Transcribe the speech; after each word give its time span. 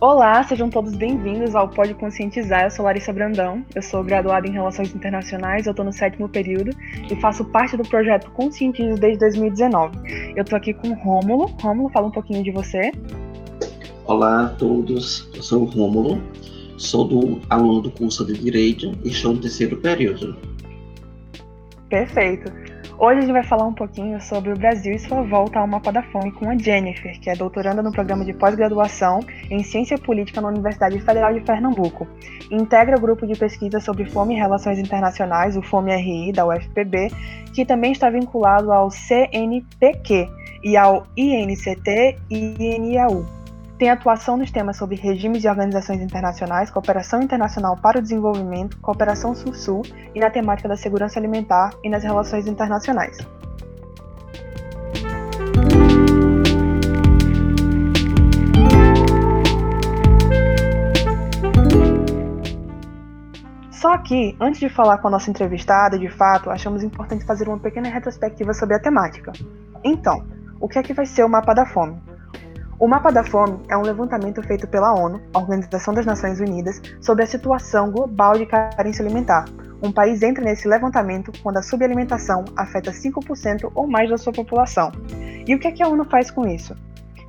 Olá, 0.00 0.42
sejam 0.44 0.70
todos 0.70 0.96
bem-vindos 0.96 1.54
ao 1.54 1.68
Pode 1.68 1.92
Conscientizar. 1.94 2.64
Eu 2.64 2.70
sou 2.70 2.86
Larissa 2.86 3.12
Brandão, 3.12 3.62
eu 3.74 3.82
sou 3.82 4.02
graduada 4.02 4.48
em 4.48 4.52
Relações 4.52 4.94
Internacionais, 4.94 5.66
eu 5.66 5.72
estou 5.72 5.84
no 5.84 5.92
sétimo 5.92 6.30
período 6.30 6.70
e 7.10 7.16
faço 7.20 7.44
parte 7.44 7.76
do 7.76 7.82
projeto 7.82 8.30
Conscientize 8.30 8.98
desde 8.98 9.18
2019. 9.18 9.98
Eu 10.34 10.42
estou 10.42 10.56
aqui 10.56 10.72
com 10.72 10.88
o 10.88 10.94
Rômulo. 10.94 11.54
Rômulo, 11.60 11.90
fala 11.90 12.06
um 12.06 12.10
pouquinho 12.10 12.42
de 12.42 12.50
você. 12.50 12.90
Olá 14.08 14.46
a 14.46 14.48
todos, 14.48 15.28
eu 15.34 15.42
sou 15.42 15.64
o 15.64 15.66
Rômulo, 15.66 16.18
sou 16.78 17.06
do 17.06 17.42
aluno 17.50 17.82
do 17.82 17.90
curso 17.90 18.24
de 18.24 18.38
Direito 18.38 18.98
e 19.04 19.10
estou 19.10 19.34
no 19.34 19.38
terceiro 19.38 19.76
período. 19.76 20.34
Perfeito. 21.90 22.50
Hoje 22.98 23.18
a 23.18 23.20
gente 23.20 23.32
vai 23.32 23.44
falar 23.44 23.66
um 23.66 23.74
pouquinho 23.74 24.18
sobre 24.22 24.50
o 24.50 24.56
Brasil 24.56 24.94
e 24.94 24.98
sua 24.98 25.20
volta 25.24 25.58
ao 25.58 25.66
mapa 25.66 25.92
da 25.92 26.02
fome 26.04 26.32
com 26.32 26.48
a 26.48 26.56
Jennifer, 26.56 27.20
que 27.20 27.28
é 27.28 27.36
doutoranda 27.36 27.82
no 27.82 27.92
programa 27.92 28.24
de 28.24 28.32
pós-graduação 28.32 29.20
em 29.50 29.62
Ciência 29.62 29.98
Política 29.98 30.40
na 30.40 30.48
Universidade 30.48 30.98
Federal 31.00 31.34
de 31.34 31.42
Pernambuco. 31.42 32.08
Integra 32.50 32.96
o 32.96 33.00
grupo 33.00 33.26
de 33.26 33.38
pesquisa 33.38 33.78
sobre 33.78 34.06
fome 34.06 34.34
e 34.34 34.38
relações 34.38 34.78
internacionais, 34.78 35.54
o 35.54 35.60
FOME-RI, 35.60 36.32
da 36.32 36.46
UFPB, 36.46 37.10
que 37.52 37.66
também 37.66 37.92
está 37.92 38.08
vinculado 38.08 38.72
ao 38.72 38.90
CNPq 38.90 40.30
e 40.64 40.78
ao 40.78 41.06
INCT 41.14 42.16
e 42.30 42.54
INAU. 42.58 43.37
Tem 43.78 43.90
atuação 43.90 44.36
nos 44.36 44.50
temas 44.50 44.76
sobre 44.76 44.96
regimes 44.96 45.44
e 45.44 45.48
organizações 45.48 46.00
internacionais, 46.00 46.68
cooperação 46.68 47.22
internacional 47.22 47.76
para 47.76 48.00
o 48.00 48.02
desenvolvimento, 48.02 48.76
cooperação 48.80 49.36
sul-sul 49.36 49.82
e 50.12 50.18
na 50.18 50.28
temática 50.28 50.68
da 50.68 50.76
segurança 50.76 51.20
alimentar 51.20 51.70
e 51.84 51.88
nas 51.88 52.02
relações 52.02 52.48
internacionais. 52.48 53.16
Só 63.70 63.96
que, 63.98 64.36
antes 64.40 64.58
de 64.58 64.68
falar 64.68 64.98
com 64.98 65.06
a 65.06 65.12
nossa 65.12 65.30
entrevistada, 65.30 65.96
de 65.96 66.08
fato, 66.08 66.50
achamos 66.50 66.82
importante 66.82 67.24
fazer 67.24 67.48
uma 67.48 67.60
pequena 67.60 67.88
retrospectiva 67.88 68.52
sobre 68.52 68.74
a 68.74 68.80
temática. 68.80 69.30
Então, 69.84 70.26
o 70.60 70.66
que 70.66 70.80
é 70.80 70.82
que 70.82 70.92
vai 70.92 71.06
ser 71.06 71.22
o 71.22 71.28
mapa 71.28 71.54
da 71.54 71.64
fome? 71.64 72.07
O 72.80 72.86
Mapa 72.86 73.10
da 73.10 73.24
Fome 73.24 73.58
é 73.68 73.76
um 73.76 73.82
levantamento 73.82 74.40
feito 74.40 74.68
pela 74.68 74.94
ONU, 74.94 75.20
Organização 75.34 75.92
das 75.92 76.06
Nações 76.06 76.38
Unidas, 76.38 76.80
sobre 77.00 77.24
a 77.24 77.26
situação 77.26 77.90
global 77.90 78.34
de 78.34 78.46
carência 78.46 79.04
alimentar. 79.04 79.46
Um 79.82 79.90
país 79.90 80.22
entra 80.22 80.44
nesse 80.44 80.68
levantamento 80.68 81.32
quando 81.42 81.56
a 81.56 81.62
subalimentação 81.62 82.44
afeta 82.56 82.92
5% 82.92 83.72
ou 83.74 83.88
mais 83.88 84.08
da 84.08 84.16
sua 84.16 84.32
população. 84.32 84.92
E 85.44 85.52
o 85.56 85.58
que, 85.58 85.66
é 85.66 85.72
que 85.72 85.82
a 85.82 85.88
ONU 85.88 86.04
faz 86.04 86.30
com 86.30 86.46
isso? 86.46 86.76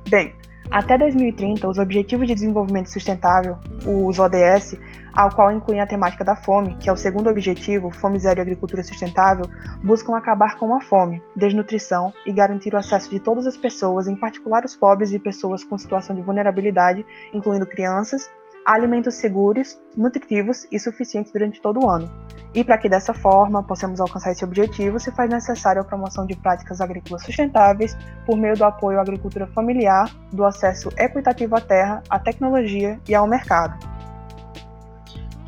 Bem, 0.08 0.32
até 0.70 0.96
2030, 0.96 1.68
os 1.68 1.78
Objetivos 1.78 2.28
de 2.28 2.34
Desenvolvimento 2.34 2.88
Sustentável, 2.88 3.58
os 3.84 4.20
ODS, 4.20 4.78
ao 5.12 5.34
qual 5.34 5.52
incluem 5.52 5.80
a 5.80 5.86
temática 5.86 6.24
da 6.24 6.36
fome, 6.36 6.76
que 6.76 6.88
é 6.88 6.92
o 6.92 6.96
segundo 6.96 7.28
objetivo, 7.28 7.90
Fome 7.90 8.18
Zero 8.18 8.40
e 8.40 8.42
Agricultura 8.42 8.82
Sustentável, 8.82 9.46
buscam 9.82 10.16
acabar 10.16 10.56
com 10.56 10.74
a 10.74 10.80
fome, 10.80 11.22
desnutrição 11.36 12.12
e 12.26 12.32
garantir 12.32 12.74
o 12.74 12.78
acesso 12.78 13.10
de 13.10 13.20
todas 13.20 13.46
as 13.46 13.56
pessoas, 13.56 14.06
em 14.06 14.16
particular 14.16 14.64
os 14.64 14.76
pobres 14.76 15.12
e 15.12 15.18
pessoas 15.18 15.64
com 15.64 15.76
situação 15.78 16.14
de 16.14 16.22
vulnerabilidade, 16.22 17.04
incluindo 17.32 17.66
crianças, 17.66 18.30
a 18.64 18.74
alimentos 18.74 19.14
seguros, 19.14 19.80
nutritivos 19.96 20.66
e 20.70 20.78
suficientes 20.78 21.32
durante 21.32 21.60
todo 21.60 21.84
o 21.84 21.88
ano. 21.88 22.10
E 22.52 22.64
para 22.64 22.78
que 22.78 22.88
dessa 22.88 23.14
forma 23.14 23.62
possamos 23.62 24.00
alcançar 24.00 24.32
esse 24.32 24.44
objetivo, 24.44 24.98
se 24.98 25.12
faz 25.12 25.30
necessária 25.30 25.80
a 25.80 25.84
promoção 25.84 26.26
de 26.26 26.36
práticas 26.36 26.80
agrícolas 26.80 27.22
sustentáveis 27.22 27.96
por 28.26 28.36
meio 28.36 28.56
do 28.56 28.64
apoio 28.64 28.98
à 28.98 29.02
agricultura 29.02 29.46
familiar, 29.48 30.10
do 30.32 30.44
acesso 30.44 30.88
equitativo 30.96 31.56
à 31.56 31.60
terra, 31.60 32.02
à 32.10 32.18
tecnologia 32.18 32.98
e 33.08 33.14
ao 33.14 33.26
mercado. 33.26 33.99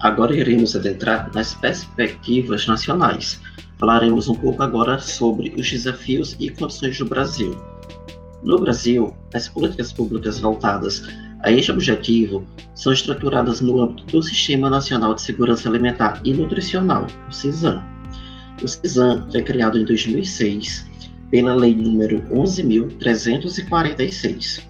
Agora 0.02 0.36
iremos 0.36 0.74
adentrar 0.74 1.30
nas 1.32 1.54
perspectivas 1.54 2.66
nacionais. 2.66 3.40
Falaremos 3.78 4.28
um 4.28 4.34
pouco 4.34 4.60
agora 4.60 4.98
sobre 4.98 5.54
os 5.56 5.70
desafios 5.70 6.34
e 6.40 6.50
condições 6.50 6.98
do 6.98 7.06
Brasil. 7.06 7.56
No 8.42 8.58
Brasil, 8.58 9.16
as 9.32 9.48
políticas 9.48 9.92
públicas 9.92 10.40
voltadas 10.40 11.04
a 11.44 11.52
este 11.52 11.70
objetivo 11.70 12.44
são 12.74 12.92
estruturadas 12.92 13.60
no 13.60 13.80
âmbito 13.80 14.04
do 14.06 14.20
Sistema 14.20 14.68
Nacional 14.68 15.14
de 15.14 15.22
Segurança 15.22 15.68
Alimentar 15.68 16.20
e 16.24 16.34
Nutricional, 16.34 17.06
o 17.28 17.32
CISAM. 17.32 17.80
O 18.60 18.66
CISAM 18.66 19.28
foi 19.30 19.42
criado 19.42 19.78
em 19.78 19.84
2006 19.84 20.84
pela 21.30 21.54
Lei 21.54 21.76
nº 21.76 22.28
11.346 22.28 24.64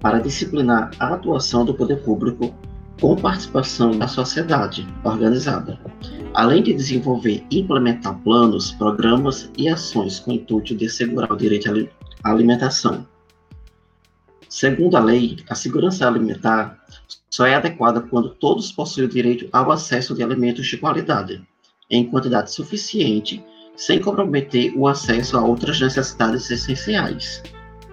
para 0.00 0.20
disciplinar 0.20 0.92
a 1.00 1.14
atuação 1.14 1.64
do 1.64 1.74
poder 1.74 1.96
público 2.02 2.54
com 3.00 3.14
participação 3.16 3.98
da 3.98 4.08
sociedade 4.08 4.86
organizada, 5.04 5.78
além 6.34 6.62
de 6.62 6.72
desenvolver 6.72 7.44
e 7.50 7.60
implementar 7.60 8.18
planos, 8.20 8.72
programas 8.72 9.50
e 9.56 9.68
ações 9.68 10.18
com 10.20 10.30
o 10.30 10.34
intuito 10.34 10.74
de 10.74 10.86
assegurar 10.86 11.32
o 11.32 11.36
direito 11.36 11.88
à 12.24 12.30
alimentação. 12.30 13.06
Segundo 14.48 14.96
a 14.96 15.00
lei, 15.00 15.36
a 15.50 15.54
segurança 15.54 16.06
alimentar 16.06 16.82
só 17.28 17.44
é 17.44 17.54
adequada 17.54 18.00
quando 18.00 18.30
todos 18.30 18.72
possuem 18.72 19.06
o 19.06 19.10
direito 19.10 19.48
ao 19.52 19.70
acesso 19.70 20.14
de 20.14 20.22
alimentos 20.22 20.66
de 20.66 20.78
qualidade, 20.78 21.46
em 21.90 22.08
quantidade 22.08 22.50
suficiente, 22.50 23.44
sem 23.76 24.00
comprometer 24.00 24.72
o 24.74 24.88
acesso 24.88 25.36
a 25.36 25.44
outras 25.44 25.78
necessidades 25.78 26.50
essenciais, 26.50 27.42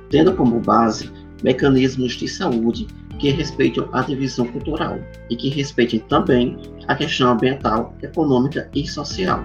tendo 0.09 0.33
como 0.33 0.61
base 0.61 1.11
mecanismos 1.43 2.13
de 2.13 2.27
saúde 2.27 2.87
que 3.23 3.29
respeitem 3.29 3.87
a 3.93 4.01
divisão 4.01 4.45
cultural 4.47 4.99
e 5.29 5.37
que 5.37 5.47
respeitem 5.47 6.01
também 6.09 6.57
a 6.89 6.93
questão 6.93 7.31
ambiental, 7.31 7.95
econômica 8.03 8.69
e 8.75 8.85
social. 8.85 9.41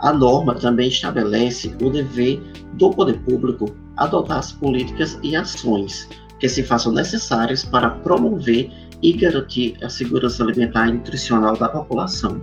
A 0.00 0.12
norma 0.12 0.54
também 0.54 0.88
estabelece 0.88 1.74
o 1.80 1.88
dever 1.88 2.38
do 2.74 2.90
poder 2.90 3.18
público 3.20 3.74
adotar 3.96 4.40
as 4.40 4.52
políticas 4.52 5.18
e 5.22 5.34
ações 5.34 6.06
que 6.38 6.50
se 6.50 6.62
façam 6.62 6.92
necessárias 6.92 7.64
para 7.64 7.88
promover 7.88 8.70
e 9.02 9.14
garantir 9.14 9.78
a 9.82 9.88
segurança 9.88 10.44
alimentar 10.44 10.88
e 10.88 10.92
nutricional 10.92 11.56
da 11.56 11.70
população. 11.70 12.38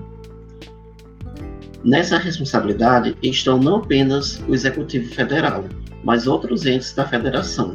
Nessa 1.83 2.17
responsabilidade 2.17 3.15
estão 3.21 3.59
não 3.59 3.75
apenas 3.75 4.41
o 4.47 4.55
Executivo 4.55 5.13
Federal, 5.13 5.65
mas 6.03 6.25
outros 6.25 6.65
entes 6.65 6.91
da 6.95 7.07
Federação, 7.07 7.71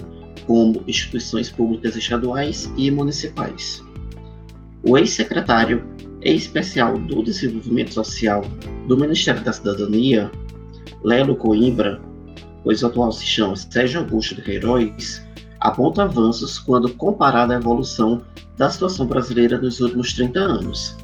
como 0.48 0.82
instituições 0.88 1.50
públicas 1.50 1.94
estaduais 1.94 2.72
e 2.74 2.90
municipais. 2.90 3.84
O 4.82 4.96
ex-secretário 4.96 5.84
especial 6.22 6.98
do 6.98 7.22
Desenvolvimento 7.22 7.92
Social 7.92 8.42
do 8.88 8.96
Ministério 8.96 9.44
da 9.44 9.52
Cidadania, 9.52 10.32
Lelo 11.04 11.36
Coimbra, 11.36 12.00
pois 12.64 12.82
atual 12.82 13.12
se 13.12 13.26
chama 13.26 13.54
Sérgio 13.56 14.00
Augusto 14.00 14.34
de 14.36 14.42
Queiroz, 14.42 15.22
aponta 15.60 16.04
avanços 16.04 16.58
quando 16.58 16.94
comparado 16.94 17.52
à 17.52 17.56
evolução 17.56 18.22
da 18.56 18.70
situação 18.70 19.06
brasileira 19.06 19.58
nos 19.58 19.80
últimos 19.80 20.14
30 20.14 20.40
anos. 20.40 20.96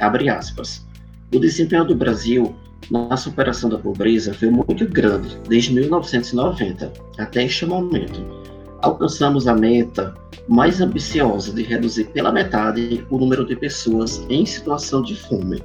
Abre 0.00 0.28
aspas. 0.28 0.86
O 1.34 1.40
desempenho 1.40 1.84
do 1.84 1.96
Brasil 1.96 2.54
na 2.90 3.16
superação 3.16 3.68
da 3.68 3.78
pobreza 3.78 4.32
foi 4.32 4.50
muito 4.50 4.86
grande 4.86 5.36
desde 5.48 5.72
1990 5.72 6.92
até 7.18 7.44
este 7.44 7.66
momento. 7.66 8.43
Alcançamos 8.84 9.48
a 9.48 9.54
meta 9.54 10.14
mais 10.46 10.78
ambiciosa 10.78 11.54
de 11.54 11.62
reduzir 11.62 12.04
pela 12.08 12.30
metade 12.30 13.02
o 13.08 13.16
número 13.16 13.46
de 13.46 13.56
pessoas 13.56 14.22
em 14.28 14.44
situação 14.44 15.00
de 15.00 15.16
fome. 15.16 15.62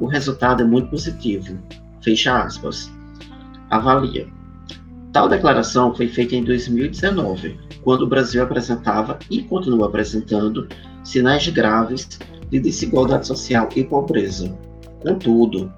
O 0.00 0.06
resultado 0.06 0.62
é 0.62 0.64
muito 0.64 0.88
positivo. 0.88 1.58
Fecha 2.02 2.42
aspas. 2.42 2.90
Avalia. 3.68 4.26
Tal 5.12 5.28
declaração 5.28 5.94
foi 5.94 6.08
feita 6.08 6.34
em 6.34 6.42
2019, 6.44 7.60
quando 7.82 8.04
o 8.04 8.08
Brasil 8.08 8.42
apresentava 8.42 9.18
e 9.30 9.42
continua 9.42 9.88
apresentando 9.88 10.66
sinais 11.04 11.46
graves 11.48 12.08
de 12.50 12.58
desigualdade 12.58 13.26
social 13.26 13.68
e 13.76 13.84
pobreza. 13.84 14.50
Contudo, 15.02 15.70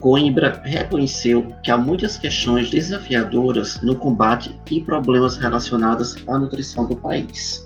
Coimbra 0.00 0.60
reconheceu 0.64 1.52
que 1.62 1.70
há 1.70 1.76
muitas 1.76 2.16
questões 2.16 2.70
desafiadoras 2.70 3.80
no 3.82 3.96
combate 3.96 4.58
e 4.70 4.80
problemas 4.80 5.36
relacionados 5.36 6.16
à 6.28 6.38
nutrição 6.38 6.86
do 6.86 6.96
país. 6.96 7.64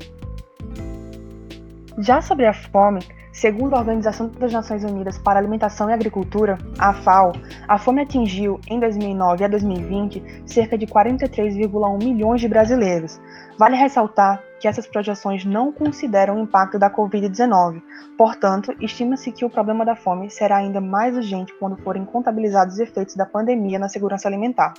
Já 1.99 2.23
sobre 2.23 2.47
a 2.47 2.55
fome, 2.55 3.01
Segundo 3.33 3.75
a 3.75 3.79
Organização 3.79 4.29
das 4.39 4.53
Nações 4.53 4.85
Unidas 4.85 5.17
para 5.17 5.41
Alimentação 5.41 5.89
e 5.89 5.93
Agricultura, 5.95 6.59
a 6.79 6.93
FAO, 6.93 7.33
a 7.67 7.79
fome 7.79 8.03
atingiu, 8.03 8.61
em 8.69 8.79
2009 8.79 9.45
a 9.45 9.49
2020, 9.49 10.43
cerca 10.45 10.77
de 10.77 10.87
43,1 10.87 12.05
milhões 12.05 12.43
de 12.43 12.49
brasileiros. 12.49 13.19
Vale 13.59 13.77
ressaltar 13.77 14.43
que 14.59 14.67
essas 14.67 14.87
projeções 14.87 15.45
não 15.45 15.73
consideram 15.73 16.37
o 16.37 16.43
impacto 16.43 16.79
da 16.79 16.91
Covid-19, 16.91 17.83
portanto, 18.17 18.75
estima-se 18.81 19.31
que 19.31 19.45
o 19.45 19.51
problema 19.51 19.85
da 19.85 19.95
fome 19.95 20.31
será 20.31 20.57
ainda 20.57 20.81
mais 20.81 21.17
urgente 21.17 21.53
quando 21.59 21.77
forem 21.83 22.05
contabilizados 22.05 22.75
os 22.75 22.81
efeitos 22.81 23.15
da 23.15 23.27
pandemia 23.27 23.79
na 23.79 23.89
segurança 23.89 24.29
alimentar. 24.29 24.73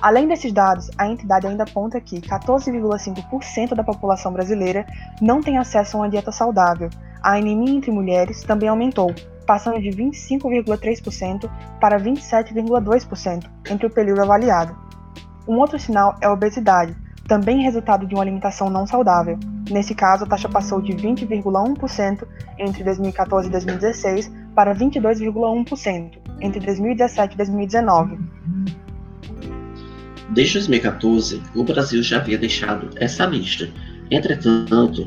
Além 0.00 0.28
desses 0.28 0.52
dados, 0.52 0.90
a 0.96 1.06
entidade 1.08 1.46
ainda 1.46 1.64
aponta 1.64 2.00
que 2.00 2.20
14,5% 2.20 3.74
da 3.74 3.84
população 3.84 4.32
brasileira 4.32 4.86
não 5.20 5.40
tem 5.40 5.58
acesso 5.58 5.96
a 5.96 6.00
uma 6.00 6.08
dieta 6.08 6.32
saudável, 6.32 6.88
a 7.22 7.36
anemia 7.36 7.74
entre 7.74 7.90
mulheres 7.90 8.42
também 8.42 8.68
aumentou, 8.68 9.12
passando 9.46 9.80
de 9.80 9.90
25,3% 9.90 11.50
para 11.80 11.98
27,2% 11.98 13.44
entre 13.70 13.86
o 13.86 13.90
período 13.90 14.22
avaliado. 14.22 14.76
Um 15.48 15.58
outro 15.58 15.78
sinal 15.78 16.16
é 16.20 16.26
a 16.26 16.32
obesidade, 16.32 16.94
também 17.28 17.62
resultado 17.62 18.06
de 18.06 18.14
uma 18.14 18.22
alimentação 18.22 18.70
não 18.70 18.86
saudável. 18.86 19.38
Nesse 19.70 19.94
caso, 19.94 20.24
a 20.24 20.26
taxa 20.26 20.48
passou 20.48 20.80
de 20.80 20.94
20,1% 20.94 22.26
entre 22.58 22.82
2014 22.82 23.48
e 23.48 23.50
2016 23.52 24.32
para 24.54 24.74
22,1% 24.74 26.12
entre 26.40 26.58
2017 26.64 27.34
e 27.34 27.36
2019. 27.36 28.18
Desde 30.30 30.54
2014, 30.54 31.42
o 31.54 31.62
Brasil 31.62 32.02
já 32.02 32.16
havia 32.16 32.38
deixado 32.38 32.90
essa 32.96 33.26
lista. 33.26 33.68
Entretanto, 34.10 35.06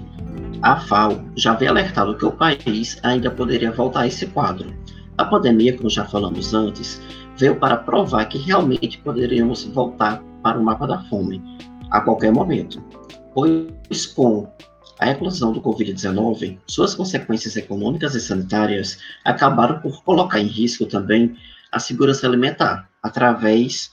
a 0.61 0.79
FAO 0.79 1.23
já 1.35 1.53
havia 1.53 1.71
alertado 1.71 2.15
que 2.15 2.25
o 2.25 2.31
país 2.31 2.99
ainda 3.01 3.31
poderia 3.31 3.71
voltar 3.71 4.01
a 4.01 4.07
esse 4.07 4.27
quadro. 4.27 4.71
A 5.17 5.25
pandemia, 5.25 5.75
como 5.75 5.89
já 5.89 6.05
falamos 6.05 6.53
antes, 6.53 7.01
veio 7.35 7.55
para 7.55 7.77
provar 7.77 8.25
que 8.25 8.37
realmente 8.37 8.99
poderíamos 8.99 9.63
voltar 9.65 10.21
para 10.43 10.59
o 10.59 10.63
mapa 10.63 10.85
da 10.85 10.99
fome 11.03 11.41
a 11.91 12.01
qualquer 12.01 12.31
momento, 12.31 12.81
pois 13.33 14.05
com 14.07 14.49
a 14.99 15.09
eclosão 15.09 15.51
do 15.51 15.61
Covid-19, 15.61 16.59
suas 16.67 16.93
consequências 16.93 17.55
econômicas 17.57 18.15
e 18.15 18.21
sanitárias 18.21 18.99
acabaram 19.25 19.79
por 19.79 20.03
colocar 20.03 20.39
em 20.39 20.47
risco 20.47 20.85
também 20.85 21.35
a 21.71 21.79
segurança 21.79 22.27
alimentar, 22.27 22.89
através 23.01 23.91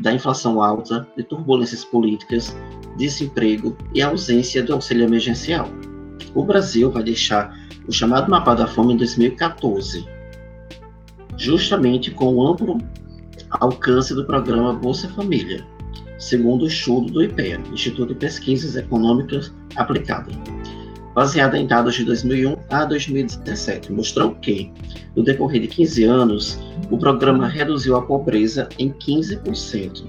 da 0.00 0.12
inflação 0.12 0.62
alta, 0.62 1.06
de 1.16 1.22
turbulências 1.22 1.84
políticas, 1.84 2.56
desemprego 2.96 3.76
e 3.94 4.02
ausência 4.02 4.62
do 4.62 4.72
auxílio 4.72 5.04
emergencial. 5.04 5.68
O 6.34 6.44
Brasil 6.44 6.90
vai 6.90 7.02
deixar 7.02 7.56
o 7.86 7.92
chamado 7.92 8.30
Mapa 8.30 8.54
da 8.54 8.66
Fome 8.66 8.94
em 8.94 8.96
2014, 8.96 10.06
justamente 11.36 12.10
com 12.10 12.34
o 12.34 12.46
amplo 12.46 12.78
alcance 13.50 14.14
do 14.14 14.24
programa 14.26 14.72
Bolsa 14.72 15.08
Família, 15.10 15.66
segundo 16.20 16.62
o 16.62 16.68
estudo 16.68 17.12
do 17.12 17.24
IPEA, 17.24 17.60
Instituto 17.72 18.14
de 18.14 18.20
Pesquisas 18.20 18.76
Econômicas 18.76 19.52
Aplicadas, 19.74 20.36
baseada 21.14 21.58
em 21.58 21.66
dados 21.66 21.96
de 21.96 22.04
2001 22.04 22.56
a 22.70 22.84
2017, 22.84 23.92
mostrou 23.92 24.34
que, 24.36 24.70
no 25.16 25.24
decorrer 25.24 25.62
de 25.62 25.68
15 25.68 26.04
anos, 26.04 26.60
o 26.90 26.98
programa 26.98 27.48
reduziu 27.48 27.96
a 27.96 28.02
pobreza 28.02 28.68
em 28.78 28.92
15% 28.92 30.04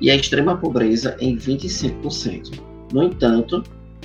e 0.00 0.10
a 0.10 0.16
extrema 0.16 0.56
pobreza 0.56 1.16
em 1.20 1.36
25%. 1.36 2.58
No 2.92 3.04
entanto, 3.04 3.62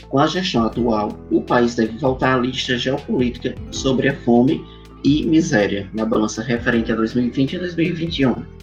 com 0.09 0.19
a 0.19 0.27
gestão 0.27 0.65
atual, 0.65 1.17
o 1.31 1.41
país 1.41 1.75
deve 1.75 1.97
voltar 1.97 2.35
à 2.35 2.39
lista 2.39 2.77
geopolítica 2.77 3.55
sobre 3.71 4.09
a 4.09 4.15
fome 4.21 4.63
e 5.03 5.25
miséria 5.25 5.89
na 5.93 6.05
balança 6.05 6.41
referente 6.41 6.91
a 6.91 6.95
2020 6.95 7.53
e 7.53 7.59
2021. 7.59 8.56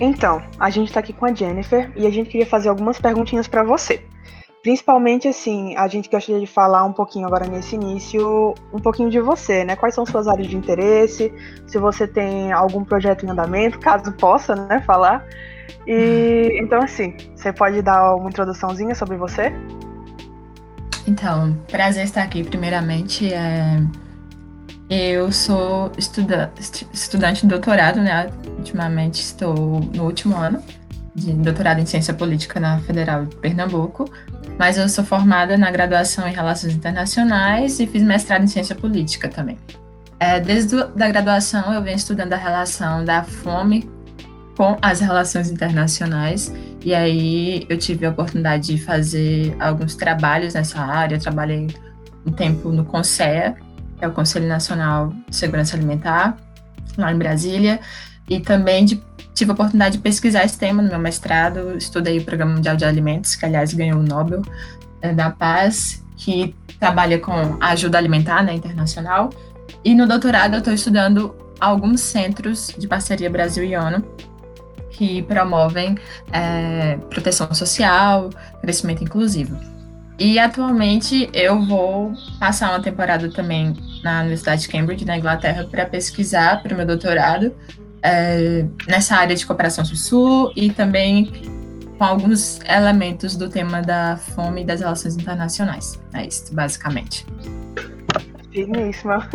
Então, 0.00 0.42
a 0.58 0.70
gente 0.70 0.88
está 0.88 1.00
aqui 1.00 1.12
com 1.12 1.26
a 1.26 1.34
Jennifer 1.34 1.92
e 1.94 2.06
a 2.06 2.10
gente 2.10 2.30
queria 2.30 2.46
fazer 2.46 2.70
algumas 2.70 2.98
perguntinhas 2.98 3.46
para 3.46 3.62
você. 3.62 4.02
Principalmente, 4.62 5.28
assim, 5.28 5.74
a 5.76 5.88
gente 5.88 6.10
gostaria 6.10 6.40
de 6.40 6.46
falar 6.46 6.84
um 6.84 6.92
pouquinho 6.92 7.26
agora 7.26 7.46
nesse 7.46 7.76
início, 7.76 8.54
um 8.72 8.78
pouquinho 8.78 9.10
de 9.10 9.18
você, 9.18 9.64
né? 9.64 9.74
Quais 9.74 9.94
são 9.94 10.04
suas 10.04 10.26
áreas 10.26 10.48
de 10.48 10.56
interesse, 10.56 11.32
se 11.66 11.78
você 11.78 12.06
tem 12.06 12.52
algum 12.52 12.84
projeto 12.84 13.24
em 13.24 13.30
andamento, 13.30 13.78
caso 13.78 14.12
possa, 14.12 14.54
né, 14.54 14.82
falar. 14.86 15.26
E 15.86 16.58
então, 16.62 16.82
assim, 16.82 17.16
você 17.34 17.52
pode 17.52 17.80
dar 17.80 18.14
uma 18.16 18.28
introduçãozinha 18.28 18.94
sobre 18.94 19.16
você? 19.16 19.52
Então, 21.06 21.56
prazer 21.70 22.04
estar 22.04 22.22
aqui. 22.22 22.44
Primeiramente, 22.44 23.32
é... 23.32 23.82
eu 24.90 25.30
sou 25.30 25.92
estudante, 25.96 26.86
estudante 26.92 27.42
de 27.42 27.46
doutorado, 27.46 28.00
né? 28.00 28.28
Ultimamente 28.58 29.20
estou 29.20 29.80
no 29.94 30.04
último 30.04 30.36
ano 30.36 30.60
de 31.14 31.32
doutorado 31.32 31.80
em 31.80 31.86
ciência 31.86 32.12
política 32.12 32.58
na 32.58 32.78
Federal 32.80 33.24
de 33.24 33.36
Pernambuco, 33.36 34.10
mas 34.58 34.76
eu 34.76 34.88
sou 34.88 35.04
formada 35.04 35.56
na 35.56 35.70
graduação 35.70 36.26
em 36.26 36.32
Relações 36.32 36.74
Internacionais 36.74 37.78
e 37.78 37.86
fiz 37.86 38.02
mestrado 38.02 38.42
em 38.42 38.46
Ciência 38.48 38.74
Política 38.74 39.28
também. 39.28 39.56
É, 40.18 40.40
desde 40.40 40.76
a 40.76 41.08
graduação 41.08 41.72
eu 41.72 41.82
venho 41.82 41.96
estudando 41.96 42.32
a 42.32 42.36
relação 42.36 43.04
da 43.04 43.22
fome 43.22 43.88
com 44.56 44.76
as 44.82 45.00
relações 45.00 45.50
internacionais 45.50 46.52
e 46.84 46.94
aí 46.94 47.64
eu 47.68 47.78
tive 47.78 48.06
a 48.06 48.10
oportunidade 48.10 48.74
de 48.74 48.78
fazer 48.82 49.56
alguns 49.60 49.94
trabalhos 49.94 50.54
nessa 50.54 50.80
área. 50.80 51.16
Eu 51.16 51.20
trabalhei 51.20 51.68
um 52.26 52.32
tempo 52.32 52.70
no 52.70 52.84
CONSEA, 52.84 53.56
é 54.00 54.08
o 54.08 54.12
Conselho 54.12 54.46
Nacional 54.46 55.12
de 55.28 55.36
Segurança 55.36 55.76
Alimentar, 55.76 56.36
lá 56.96 57.12
em 57.12 57.18
Brasília, 57.18 57.80
e 58.28 58.40
também 58.40 58.84
de 58.84 59.02
tive 59.34 59.52
a 59.52 59.54
oportunidade 59.54 59.96
de 59.96 60.02
pesquisar 60.02 60.44
esse 60.44 60.58
tema 60.58 60.82
no 60.82 60.88
meu 60.88 60.98
mestrado, 60.98 61.76
estudei 61.76 62.18
o 62.18 62.24
Programa 62.24 62.52
Mundial 62.54 62.76
de 62.76 62.84
Alimentos, 62.84 63.34
que 63.34 63.46
aliás 63.46 63.72
ganhou 63.72 63.98
o 63.98 64.02
Nobel 64.02 64.42
é, 65.00 65.14
da 65.14 65.30
Paz, 65.30 66.04
que 66.16 66.54
trabalha 66.78 67.18
com 67.18 67.56
ajuda 67.60 67.96
alimentar 67.96 68.42
né, 68.42 68.52
internacional. 68.52 69.30
E 69.82 69.94
no 69.94 70.06
doutorado 70.06 70.54
eu 70.54 70.58
estou 70.58 70.74
estudando 70.74 71.34
alguns 71.58 72.00
centros 72.00 72.74
de 72.76 72.86
parceria 72.86 73.30
Brasil 73.30 73.64
e 73.64 73.76
ONU 73.76 74.04
que 74.90 75.22
promovem 75.22 75.96
é, 76.30 76.98
proteção 77.08 77.54
social, 77.54 78.28
crescimento 78.60 79.02
inclusivo. 79.02 79.56
E 80.20 80.38
atualmente 80.38 81.30
eu 81.32 81.62
vou 81.62 82.12
passar 82.38 82.68
uma 82.68 82.82
temporada 82.82 83.30
também 83.30 83.74
na 84.04 84.20
Universidade 84.20 84.60
de 84.60 84.68
Cambridge, 84.68 85.06
na 85.06 85.16
Inglaterra, 85.16 85.64
para 85.64 85.86
pesquisar 85.86 86.62
para 86.62 86.74
o 86.74 86.76
meu 86.76 86.84
doutorado 86.84 87.54
é, 88.02 88.66
nessa 88.86 89.16
área 89.16 89.34
de 89.34 89.46
cooperação 89.46 89.82
sul-sul 89.82 90.52
e 90.54 90.70
também 90.70 91.32
com 91.96 92.04
alguns 92.04 92.60
elementos 92.68 93.34
do 93.34 93.48
tema 93.48 93.80
da 93.80 94.18
fome 94.18 94.60
e 94.60 94.64
das 94.64 94.80
relações 94.80 95.16
internacionais. 95.16 95.98
É 96.12 96.26
isso, 96.26 96.54
basicamente. 96.54 97.24
Finíssima. 98.52 99.26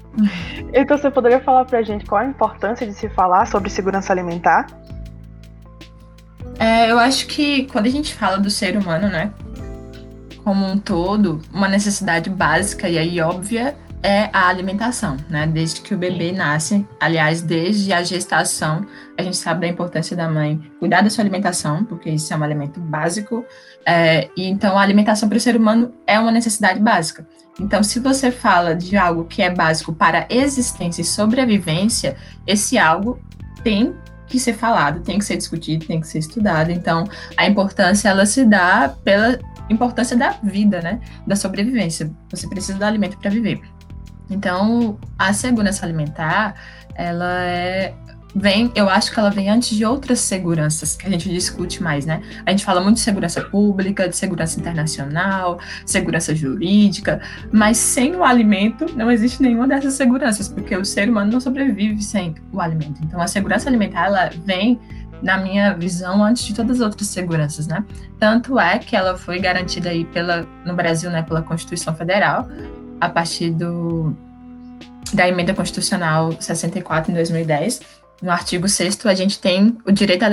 então, 0.72 0.96
você 0.96 1.10
poderia 1.10 1.40
falar 1.40 1.66
para 1.66 1.80
a 1.80 1.82
gente 1.82 2.06
qual 2.06 2.22
a 2.22 2.26
importância 2.26 2.86
de 2.86 2.94
se 2.94 3.06
falar 3.10 3.46
sobre 3.46 3.68
segurança 3.68 4.14
alimentar? 4.14 4.66
É, 6.58 6.90
eu 6.90 6.98
acho 6.98 7.26
que 7.26 7.64
quando 7.64 7.84
a 7.84 7.90
gente 7.90 8.14
fala 8.14 8.38
do 8.38 8.48
ser 8.48 8.78
humano, 8.78 9.08
né, 9.08 9.30
como 10.44 10.66
um 10.66 10.78
todo, 10.78 11.40
uma 11.52 11.68
necessidade 11.68 12.28
básica 12.28 12.88
e 12.88 12.98
aí 12.98 13.20
óbvia 13.20 13.76
é 14.02 14.28
a 14.32 14.48
alimentação, 14.48 15.16
né? 15.30 15.46
Desde 15.46 15.80
que 15.80 15.94
o 15.94 15.98
bebê 15.98 16.32
nasce, 16.32 16.84
aliás, 16.98 17.40
desde 17.40 17.92
a 17.92 18.02
gestação, 18.02 18.84
a 19.16 19.22
gente 19.22 19.36
sabe 19.36 19.60
da 19.60 19.68
importância 19.68 20.16
da 20.16 20.28
mãe 20.28 20.60
cuidar 20.80 21.02
da 21.02 21.10
sua 21.10 21.22
alimentação, 21.22 21.84
porque 21.84 22.10
isso 22.10 22.32
é 22.34 22.36
um 22.36 22.42
alimento 22.42 22.80
básico. 22.80 23.44
É, 23.86 24.28
e 24.36 24.48
então, 24.48 24.76
a 24.76 24.82
alimentação 24.82 25.28
para 25.28 25.38
o 25.38 25.40
ser 25.40 25.54
humano 25.54 25.92
é 26.04 26.18
uma 26.18 26.32
necessidade 26.32 26.80
básica. 26.80 27.26
Então, 27.60 27.82
se 27.82 28.00
você 28.00 28.32
fala 28.32 28.74
de 28.74 28.96
algo 28.96 29.24
que 29.24 29.40
é 29.40 29.50
básico 29.50 29.92
para 29.92 30.26
existência 30.28 31.02
e 31.02 31.04
sobrevivência, 31.04 32.16
esse 32.44 32.76
algo 32.78 33.20
tem 33.62 33.94
que 34.26 34.40
ser 34.40 34.54
falado, 34.54 35.00
tem 35.00 35.18
que 35.18 35.24
ser 35.24 35.36
discutido, 35.36 35.86
tem 35.86 36.00
que 36.00 36.08
ser 36.08 36.18
estudado. 36.18 36.72
Então, 36.72 37.04
a 37.36 37.46
importância 37.46 38.08
ela 38.08 38.26
se 38.26 38.44
dá 38.44 38.92
pela 39.04 39.38
importância 39.70 40.16
da 40.16 40.30
vida, 40.42 40.80
né? 40.80 41.00
Da 41.26 41.36
sobrevivência. 41.36 42.10
Você 42.30 42.48
precisa 42.48 42.78
do 42.78 42.84
alimento 42.84 43.18
para 43.18 43.30
viver. 43.30 43.60
Então, 44.30 44.98
a 45.18 45.32
segurança 45.32 45.84
alimentar, 45.84 46.54
ela 46.94 47.42
é 47.42 47.94
vem, 48.34 48.72
eu 48.74 48.88
acho 48.88 49.12
que 49.12 49.18
ela 49.18 49.30
vem 49.30 49.50
antes 49.50 49.76
de 49.76 49.84
outras 49.84 50.20
seguranças 50.20 50.96
que 50.96 51.06
a 51.06 51.10
gente 51.10 51.28
discute 51.28 51.82
mais, 51.82 52.06
né? 52.06 52.22
A 52.46 52.50
gente 52.50 52.64
fala 52.64 52.80
muito 52.80 52.96
de 52.96 53.02
segurança 53.02 53.42
pública, 53.42 54.08
de 54.08 54.16
segurança 54.16 54.58
internacional, 54.58 55.60
segurança 55.84 56.34
jurídica, 56.34 57.20
mas 57.52 57.76
sem 57.76 58.14
o 58.16 58.24
alimento 58.24 58.86
não 58.96 59.10
existe 59.10 59.42
nenhuma 59.42 59.68
dessas 59.68 59.94
seguranças, 59.94 60.48
porque 60.48 60.76
o 60.76 60.84
ser 60.84 61.08
humano 61.08 61.32
não 61.32 61.40
sobrevive 61.40 62.02
sem 62.02 62.34
o 62.52 62.60
alimento. 62.60 63.00
Então 63.04 63.20
a 63.20 63.26
segurança 63.26 63.68
alimentar 63.68 64.06
ela 64.06 64.30
vem 64.44 64.80
na 65.22 65.38
minha 65.38 65.72
visão 65.74 66.22
antes 66.22 66.44
de 66.44 66.54
todas 66.54 66.80
as 66.80 66.86
outras 66.86 67.08
seguranças, 67.08 67.66
né? 67.66 67.84
Tanto 68.18 68.58
é 68.58 68.78
que 68.78 68.96
ela 68.96 69.16
foi 69.16 69.38
garantida 69.38 69.90
aí 69.90 70.04
pela 70.04 70.46
no 70.64 70.74
Brasil, 70.74 71.10
né, 71.10 71.22
pela 71.22 71.42
Constituição 71.42 71.94
Federal, 71.94 72.48
a 73.00 73.08
partir 73.08 73.50
do 73.50 74.14
da 75.12 75.28
emenda 75.28 75.52
constitucional 75.52 76.32
64 76.40 77.10
em 77.10 77.14
2010 77.14 78.02
no 78.22 78.30
artigo 78.30 78.68
6 78.68 79.04
a 79.06 79.14
gente 79.14 79.40
tem 79.40 79.76
o 79.84 79.90
direito 79.90 80.24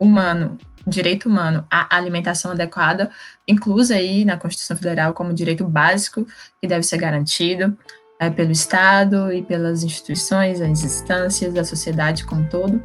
humano, 0.00 0.56
direito 0.86 1.28
humano 1.28 1.64
à 1.70 1.94
alimentação 1.94 2.52
adequada, 2.52 3.10
inclusa 3.46 3.96
aí 3.96 4.24
na 4.24 4.38
Constituição 4.38 4.76
Federal 4.76 5.12
como 5.12 5.34
direito 5.34 5.64
básico 5.68 6.26
que 6.60 6.66
deve 6.66 6.82
ser 6.82 6.96
garantido 6.96 7.76
é, 8.18 8.30
pelo 8.30 8.50
Estado 8.50 9.30
e 9.30 9.42
pelas 9.42 9.82
instituições, 9.82 10.62
as 10.62 10.82
instâncias, 10.82 11.52
da 11.52 11.64
sociedade 11.64 12.24
como 12.24 12.40
um 12.40 12.48
todo. 12.48 12.82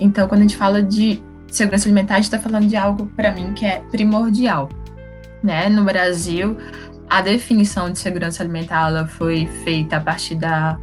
Então, 0.00 0.26
quando 0.26 0.40
a 0.40 0.42
gente 0.42 0.56
fala 0.56 0.82
de 0.82 1.22
segurança 1.48 1.86
alimentar, 1.86 2.14
a 2.14 2.16
gente 2.16 2.24
está 2.24 2.38
falando 2.38 2.66
de 2.66 2.76
algo, 2.76 3.06
para 3.14 3.32
mim, 3.32 3.52
que 3.52 3.66
é 3.66 3.80
primordial. 3.90 4.68
Né? 5.42 5.68
No 5.68 5.84
Brasil, 5.84 6.56
a 7.08 7.20
definição 7.20 7.90
de 7.90 7.98
segurança 7.98 8.42
alimentar 8.42 8.88
ela 8.88 9.06
foi 9.06 9.46
feita 9.64 9.96
a 9.96 10.00
partir 10.00 10.36
da 10.36 10.78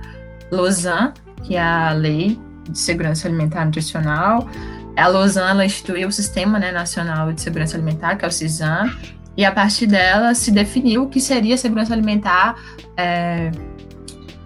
Lausanne, 0.52 1.14
que 1.44 1.56
é 1.56 1.62
a 1.62 1.92
lei 1.92 2.40
de 2.70 2.78
Segurança 2.78 3.28
Alimentar 3.28 3.66
Nutricional. 3.66 4.48
A 4.96 5.08
Lausanne 5.08 5.66
instituiu 5.66 6.08
o 6.08 6.12
Sistema 6.12 6.60
né, 6.60 6.72
Nacional 6.72 7.32
de 7.32 7.42
Segurança 7.42 7.78
Alimentar, 7.78 8.16
que 8.18 8.26
é 8.26 8.28
o 8.28 8.32
CISAM, 8.32 8.92
e 9.38 9.46
a 9.46 9.52
partir 9.52 9.86
dela 9.86 10.34
se 10.34 10.52
definiu 10.52 11.04
o 11.04 11.10
que 11.10 11.22
seria 11.22 11.56
segurança 11.58 11.94
alimentar 11.94 12.56
é, 12.98 13.52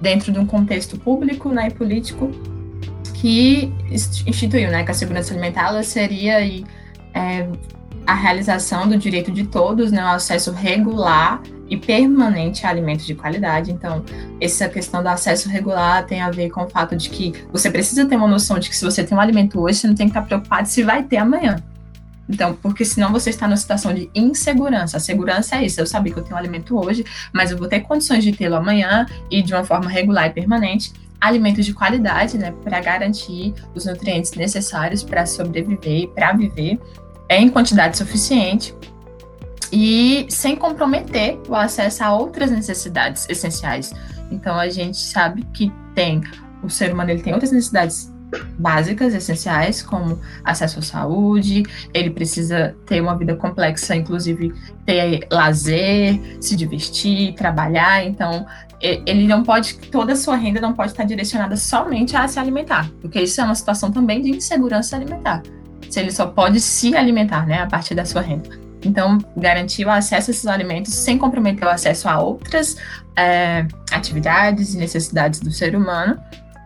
dentro 0.02 0.32
de 0.32 0.38
um 0.38 0.46
contexto 0.46 1.00
público 1.00 1.50
né, 1.50 1.70
e 1.70 1.72
político 1.72 2.30
que 3.22 3.72
instituiu 4.26 4.72
né, 4.72 4.84
que 4.84 4.90
a 4.90 4.96
segurança 4.96 5.32
alimentar 5.32 5.82
seria 5.84 6.38
aí, 6.38 6.66
é, 7.14 7.48
a 8.08 8.16
realização 8.16 8.90
do 8.90 8.98
direito 8.98 9.32
de 9.32 9.46
todos, 9.46 9.92
né, 9.92 10.04
o 10.04 10.08
acesso 10.08 10.52
regular 10.52 11.40
e 11.70 11.78
permanente 11.78 12.66
a 12.66 12.70
alimentos 12.70 13.06
de 13.06 13.14
qualidade. 13.14 13.72
Então, 13.72 14.04
essa 14.42 14.68
questão 14.68 15.04
do 15.04 15.08
acesso 15.08 15.50
regular 15.50 16.04
tem 16.08 16.20
a 16.20 16.32
ver 16.32 16.50
com 16.50 16.64
o 16.64 16.70
fato 16.70 16.96
de 16.96 17.12
que 17.12 17.32
você 17.54 17.70
precisa 17.70 18.08
ter 18.08 18.16
uma 18.16 18.28
noção 18.28 18.58
de 18.58 18.70
que 18.70 18.76
se 18.76 18.84
você 18.84 19.04
tem 19.04 19.16
um 19.16 19.22
alimento 19.22 19.62
hoje, 19.62 19.78
você 19.78 19.88
não 19.88 19.94
tem 19.94 20.08
que 20.08 20.12
estar 20.12 20.24
preocupado 20.24 20.68
se 20.68 20.82
vai 20.82 21.04
ter 21.04 21.18
amanhã. 21.18 21.58
Então, 22.28 22.56
porque 22.56 22.84
senão 22.84 23.12
você 23.12 23.30
está 23.30 23.48
numa 23.48 23.58
situação 23.58 23.94
de 23.94 24.10
insegurança. 24.16 24.98
A 24.98 25.00
segurança 25.00 25.58
é 25.58 25.66
isso. 25.66 25.80
Eu 25.80 25.86
sabia 25.86 26.12
que 26.12 26.18
eu 26.18 26.24
tenho 26.24 26.36
um 26.36 26.40
alimento 26.40 26.76
hoje, 26.76 27.06
mas 27.32 27.52
eu 27.52 27.58
vou 27.58 27.68
ter 27.68 27.82
condições 27.82 28.24
de 28.24 28.32
tê-lo 28.32 28.56
amanhã 28.56 29.06
e 29.30 29.44
de 29.44 29.54
uma 29.54 29.64
forma 29.64 29.90
regular 29.90 30.28
e 30.28 30.32
permanente. 30.32 30.92
Alimentos 31.22 31.66
de 31.66 31.74
qualidade, 31.74 32.38
né, 32.38 32.52
para 32.64 32.80
garantir 32.82 33.54
os 33.76 33.86
nutrientes 33.86 34.34
necessários 34.34 35.04
para 35.04 35.26
sobreviver 35.26 36.02
e 36.02 36.08
para 36.08 36.34
viver 36.34 36.80
em 37.30 37.48
quantidade 37.48 37.98
suficiente 37.98 38.76
e 39.72 40.26
sem 40.30 40.56
comprometer 40.56 41.40
o 41.48 41.56
acesso 41.56 42.04
a 42.04 42.14
outras 42.14 42.52
necessidades 42.52 43.30
essenciais. 43.30 43.94
Então 44.32 44.58
a 44.58 44.68
gente 44.68 44.98
sabe 44.98 45.44
que 45.54 45.72
tem 45.96 46.22
o 46.64 46.70
ser 46.70 46.94
humano 46.94 47.12
ele 47.12 47.22
tem 47.22 47.34
outras 47.34 47.52
necessidades 47.52 48.11
básicas, 48.58 49.14
essenciais, 49.14 49.82
como 49.82 50.20
acesso 50.44 50.80
à 50.80 50.82
saúde, 50.82 51.64
ele 51.94 52.10
precisa 52.10 52.76
ter 52.86 53.02
uma 53.02 53.18
vida 53.18 53.36
complexa, 53.36 53.96
inclusive 53.96 54.54
ter 54.86 55.28
lazer, 55.32 56.20
se 56.40 56.56
divertir, 56.56 57.34
trabalhar. 57.34 58.06
Então, 58.06 58.46
ele 58.82 59.28
não 59.28 59.44
pode, 59.44 59.76
toda 59.92 60.14
a 60.14 60.16
sua 60.16 60.36
renda 60.36 60.60
não 60.60 60.74
pode 60.74 60.92
estar 60.92 61.04
direcionada 61.04 61.56
somente 61.56 62.16
a 62.16 62.28
se 62.28 62.40
alimentar, 62.40 62.90
porque 63.02 63.22
isso 63.22 63.40
é 63.40 63.44
uma 63.44 63.56
situação 63.56 63.92
também 63.92 64.22
de 64.22 64.30
insegurança 64.30 64.96
alimentar. 64.96 65.44
Se 65.90 66.00
ele 66.00 66.12
só 66.12 66.26
pode 66.26 66.60
se 66.60 66.96
alimentar, 66.96 67.46
né, 67.46 67.62
a 67.62 67.68
partir 67.68 67.94
da 67.94 68.06
sua 68.06 68.22
renda. 68.22 68.50
Então, 68.84 69.20
garantir 69.38 69.86
o 69.86 69.92
acesso 69.92 70.32
a 70.32 70.34
esses 70.34 70.48
alimentos 70.48 70.94
sem 70.94 71.18
comprometer 71.18 71.68
o 71.68 71.70
acesso 71.70 72.10
a 72.10 72.20
outras 72.20 72.76
é, 73.16 73.68
atividades 73.92 74.74
e 74.74 74.78
necessidades 74.78 75.40
do 75.40 75.52
ser 75.52 75.76
humano 75.76 76.20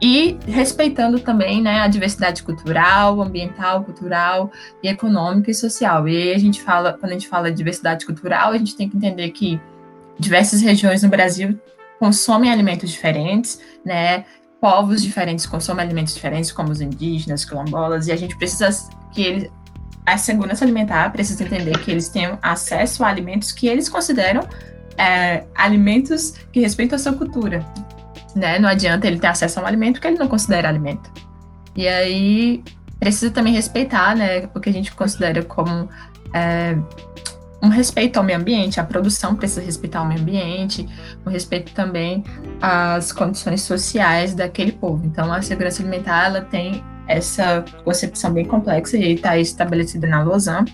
e 0.05 0.37
respeitando 0.45 1.19
também 1.19 1.63
né, 1.63 1.79
a 1.79 1.87
diversidade 1.87 2.43
cultural, 2.43 3.19
ambiental, 3.19 3.83
cultural 3.83 4.51
e 4.83 4.87
econômica 4.87 5.49
e 5.49 5.53
social. 5.55 6.07
E 6.07 6.31
a 6.31 6.37
gente 6.37 6.61
fala, 6.61 6.93
quando 6.93 7.09
a 7.09 7.13
gente 7.15 7.27
fala 7.27 7.49
de 7.49 7.57
diversidade 7.57 8.05
cultural, 8.05 8.51
a 8.51 8.57
gente 8.59 8.75
tem 8.75 8.87
que 8.87 8.95
entender 8.95 9.31
que 9.31 9.59
diversas 10.19 10.61
regiões 10.61 11.01
no 11.01 11.09
Brasil 11.09 11.59
consomem 11.97 12.51
alimentos 12.51 12.91
diferentes, 12.91 13.59
né? 13.83 14.25
Povos 14.61 15.01
diferentes 15.01 15.47
consomem 15.47 15.83
alimentos 15.83 16.13
diferentes, 16.13 16.51
como 16.51 16.69
os 16.69 16.81
indígenas, 16.81 17.43
quilombolas, 17.43 18.05
e 18.05 18.11
a 18.11 18.15
gente 18.15 18.37
precisa 18.37 18.69
que 19.11 19.23
eles 19.23 19.51
a 20.05 20.19
segurança 20.19 20.63
alimentar 20.63 21.11
precisa 21.11 21.43
entender 21.43 21.79
que 21.79 21.89
eles 21.89 22.09
tenham 22.09 22.37
acesso 22.39 23.03
a 23.03 23.07
alimentos 23.07 23.51
que 23.51 23.65
eles 23.65 23.89
consideram 23.89 24.47
é, 24.99 25.45
alimentos 25.55 26.35
que 26.51 26.59
respeitam 26.59 26.95
a 26.95 26.99
sua 26.99 27.13
cultura. 27.13 27.65
Né? 28.35 28.59
Não 28.59 28.67
adianta 28.67 29.07
ele 29.07 29.19
ter 29.19 29.27
acesso 29.27 29.59
a 29.59 29.63
um 29.63 29.65
alimento 29.65 30.01
que 30.01 30.07
ele 30.07 30.17
não 30.17 30.27
considera 30.27 30.67
alimento. 30.67 31.09
E 31.75 31.87
aí 31.87 32.63
precisa 32.99 33.31
também 33.31 33.53
respeitar 33.53 34.15
né, 34.15 34.49
o 34.53 34.59
que 34.59 34.69
a 34.69 34.73
gente 34.73 34.91
considera 34.93 35.43
como 35.43 35.89
é, 36.33 36.77
um 37.61 37.69
respeito 37.69 38.17
ao 38.17 38.23
meio 38.23 38.39
ambiente, 38.39 38.79
a 38.79 38.83
produção 38.83 39.35
precisa 39.35 39.61
respeitar 39.61 40.01
o 40.01 40.05
meio 40.05 40.21
ambiente, 40.21 40.87
um 41.25 41.29
respeito 41.29 41.73
também 41.73 42.23
às 42.61 43.11
condições 43.11 43.61
sociais 43.61 44.33
daquele 44.33 44.71
povo. 44.71 45.05
Então, 45.05 45.31
a 45.33 45.41
segurança 45.41 45.81
alimentar 45.81 46.25
ela 46.25 46.41
tem 46.41 46.83
essa 47.07 47.63
concepção 47.83 48.33
bem 48.33 48.45
complexa 48.45 48.97
e 48.97 49.13
está 49.13 49.37
estabelecida 49.37 50.07
na 50.07 50.23
Lausanne. 50.23 50.73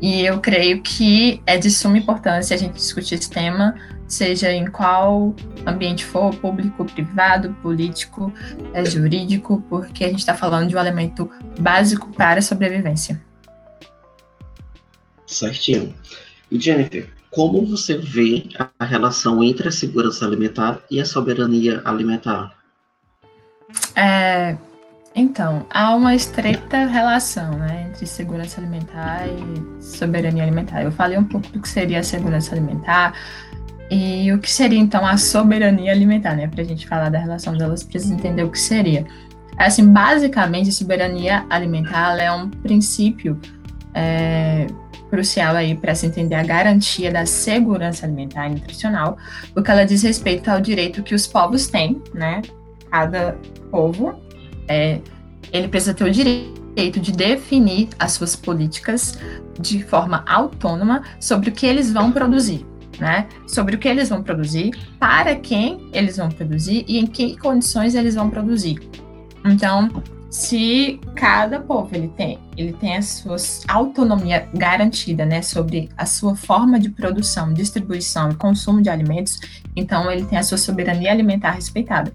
E 0.00 0.22
eu 0.22 0.40
creio 0.40 0.82
que 0.82 1.42
é 1.46 1.58
de 1.58 1.70
suma 1.70 1.98
importância 1.98 2.54
a 2.54 2.58
gente 2.58 2.74
discutir 2.74 3.16
esse 3.16 3.28
tema, 3.28 3.74
seja 4.10 4.52
em 4.52 4.66
qual 4.66 5.34
ambiente 5.64 6.04
for, 6.04 6.34
público, 6.34 6.84
privado, 6.84 7.54
político, 7.62 8.32
é, 8.74 8.84
jurídico, 8.84 9.64
porque 9.68 10.04
a 10.04 10.08
gente 10.08 10.18
está 10.18 10.34
falando 10.34 10.68
de 10.68 10.76
um 10.76 10.80
elemento 10.80 11.30
básico 11.60 12.12
para 12.12 12.40
a 12.40 12.42
sobrevivência. 12.42 13.22
Certinho. 15.24 15.94
E 16.50 16.58
Jennifer, 16.58 17.08
como 17.30 17.64
você 17.64 17.96
vê 17.96 18.48
a 18.78 18.84
relação 18.84 19.42
entre 19.44 19.68
a 19.68 19.72
segurança 19.72 20.26
alimentar 20.26 20.80
e 20.90 21.00
a 21.00 21.04
soberania 21.04 21.80
alimentar? 21.84 22.52
É, 23.94 24.56
então, 25.14 25.66
há 25.70 25.94
uma 25.94 26.14
estreita 26.14 26.86
relação 26.86 27.58
né, 27.58 27.86
entre 27.88 28.06
segurança 28.06 28.60
alimentar 28.60 29.26
e 29.28 29.82
soberania 29.82 30.42
alimentar. 30.42 30.82
Eu 30.82 30.90
falei 30.90 31.16
um 31.18 31.24
pouco 31.24 31.48
do 31.48 31.60
que 31.60 31.68
seria 31.68 32.00
a 32.00 32.02
segurança 32.02 32.52
alimentar 32.52 33.14
e 33.90 34.32
o 34.32 34.38
que 34.38 34.50
seria 34.50 34.78
então 34.78 35.04
a 35.04 35.16
soberania 35.16 35.90
alimentar, 35.90 36.36
né? 36.36 36.46
Para 36.46 36.62
a 36.62 36.64
gente 36.64 36.86
falar 36.86 37.08
da 37.08 37.18
relação 37.18 37.56
delas, 37.56 37.82
precisa 37.82 38.14
entender 38.14 38.44
o 38.44 38.50
que 38.50 38.58
seria. 38.58 39.04
Assim, 39.56 39.92
basicamente, 39.92 40.68
a 40.68 40.72
soberania 40.72 41.44
alimentar 41.50 42.16
é 42.18 42.30
um 42.32 42.48
princípio 42.48 43.38
é, 43.92 44.68
crucial 45.10 45.56
aí 45.56 45.74
para 45.74 45.94
se 45.94 46.06
entender 46.06 46.36
a 46.36 46.42
garantia 46.42 47.10
da 47.10 47.26
segurança 47.26 48.06
alimentar 48.06 48.46
e 48.46 48.50
nutricional, 48.52 49.18
porque 49.52 49.70
ela 49.70 49.84
diz 49.84 50.02
respeito 50.02 50.48
ao 50.48 50.60
direito 50.60 51.02
que 51.02 51.14
os 51.14 51.26
povos 51.26 51.66
têm, 51.66 52.00
né? 52.14 52.42
Cada 52.90 53.36
povo 53.70 54.14
é, 54.68 55.00
ele 55.52 55.68
precisa 55.68 55.92
ter 55.92 56.04
o 56.04 56.10
direito 56.10 57.00
de 57.00 57.12
definir 57.12 57.88
as 57.98 58.12
suas 58.12 58.36
políticas 58.36 59.18
de 59.58 59.82
forma 59.82 60.24
autônoma 60.26 61.02
sobre 61.18 61.50
o 61.50 61.52
que 61.52 61.66
eles 61.66 61.92
vão 61.92 62.12
produzir, 62.12 62.64
né? 63.00 63.26
Sobre 63.46 63.74
o 63.74 63.78
que 63.78 63.88
eles 63.88 64.08
vão 64.08 64.22
produzir, 64.22 64.70
para 64.98 65.34
quem 65.34 65.88
eles 65.92 66.16
vão 66.16 66.28
produzir 66.28 66.84
e 66.86 66.98
em 66.98 67.06
que 67.06 67.36
condições 67.36 67.94
eles 67.94 68.14
vão 68.14 68.28
produzir. 68.28 68.78
Então, 69.44 69.90
se 70.30 71.00
cada 71.16 71.58
povo 71.58 71.88
ele 71.92 72.08
tem, 72.08 72.38
ele 72.56 72.72
tem 72.72 72.96
a 72.96 73.02
sua 73.02 73.36
autonomia 73.66 74.48
garantida, 74.54 75.26
né, 75.26 75.42
sobre 75.42 75.88
a 75.96 76.06
sua 76.06 76.36
forma 76.36 76.78
de 76.78 76.88
produção, 76.88 77.52
distribuição 77.52 78.30
e 78.30 78.34
consumo 78.36 78.80
de 78.80 78.88
alimentos, 78.88 79.40
então 79.74 80.10
ele 80.10 80.24
tem 80.24 80.38
a 80.38 80.42
sua 80.42 80.56
soberania 80.56 81.10
alimentar 81.10 81.50
respeitada. 81.50 82.12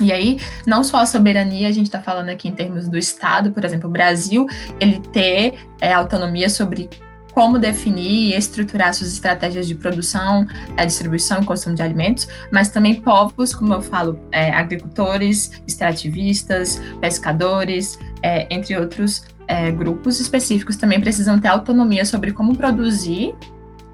E 0.00 0.12
aí, 0.12 0.38
não 0.66 0.82
só 0.82 0.98
a 0.98 1.06
soberania, 1.06 1.68
a 1.68 1.72
gente 1.72 1.86
está 1.86 2.00
falando 2.00 2.30
aqui 2.30 2.48
em 2.48 2.52
termos 2.52 2.88
do 2.88 2.96
Estado, 2.96 3.50
por 3.50 3.64
exemplo, 3.64 3.88
o 3.88 3.92
Brasil, 3.92 4.46
ele 4.78 4.98
ter 4.98 5.54
é, 5.80 5.92
autonomia 5.92 6.48
sobre 6.48 6.88
como 7.32 7.58
definir 7.58 8.32
e 8.32 8.34
estruturar 8.34 8.94
suas 8.94 9.12
estratégias 9.12 9.66
de 9.66 9.74
produção, 9.74 10.46
distribuição 10.84 11.42
e 11.42 11.44
consumo 11.44 11.74
de 11.74 11.82
alimentos, 11.82 12.28
mas 12.50 12.68
também 12.68 13.00
povos, 13.00 13.54
como 13.54 13.72
eu 13.72 13.82
falo, 13.82 14.18
é, 14.32 14.50
agricultores, 14.50 15.62
extrativistas, 15.66 16.80
pescadores, 17.00 17.98
é, 18.22 18.46
entre 18.54 18.76
outros 18.76 19.24
é, 19.46 19.70
grupos 19.70 20.20
específicos, 20.20 20.76
também 20.76 21.00
precisam 21.00 21.38
ter 21.38 21.48
autonomia 21.48 22.04
sobre 22.04 22.32
como 22.32 22.56
produzir 22.56 23.34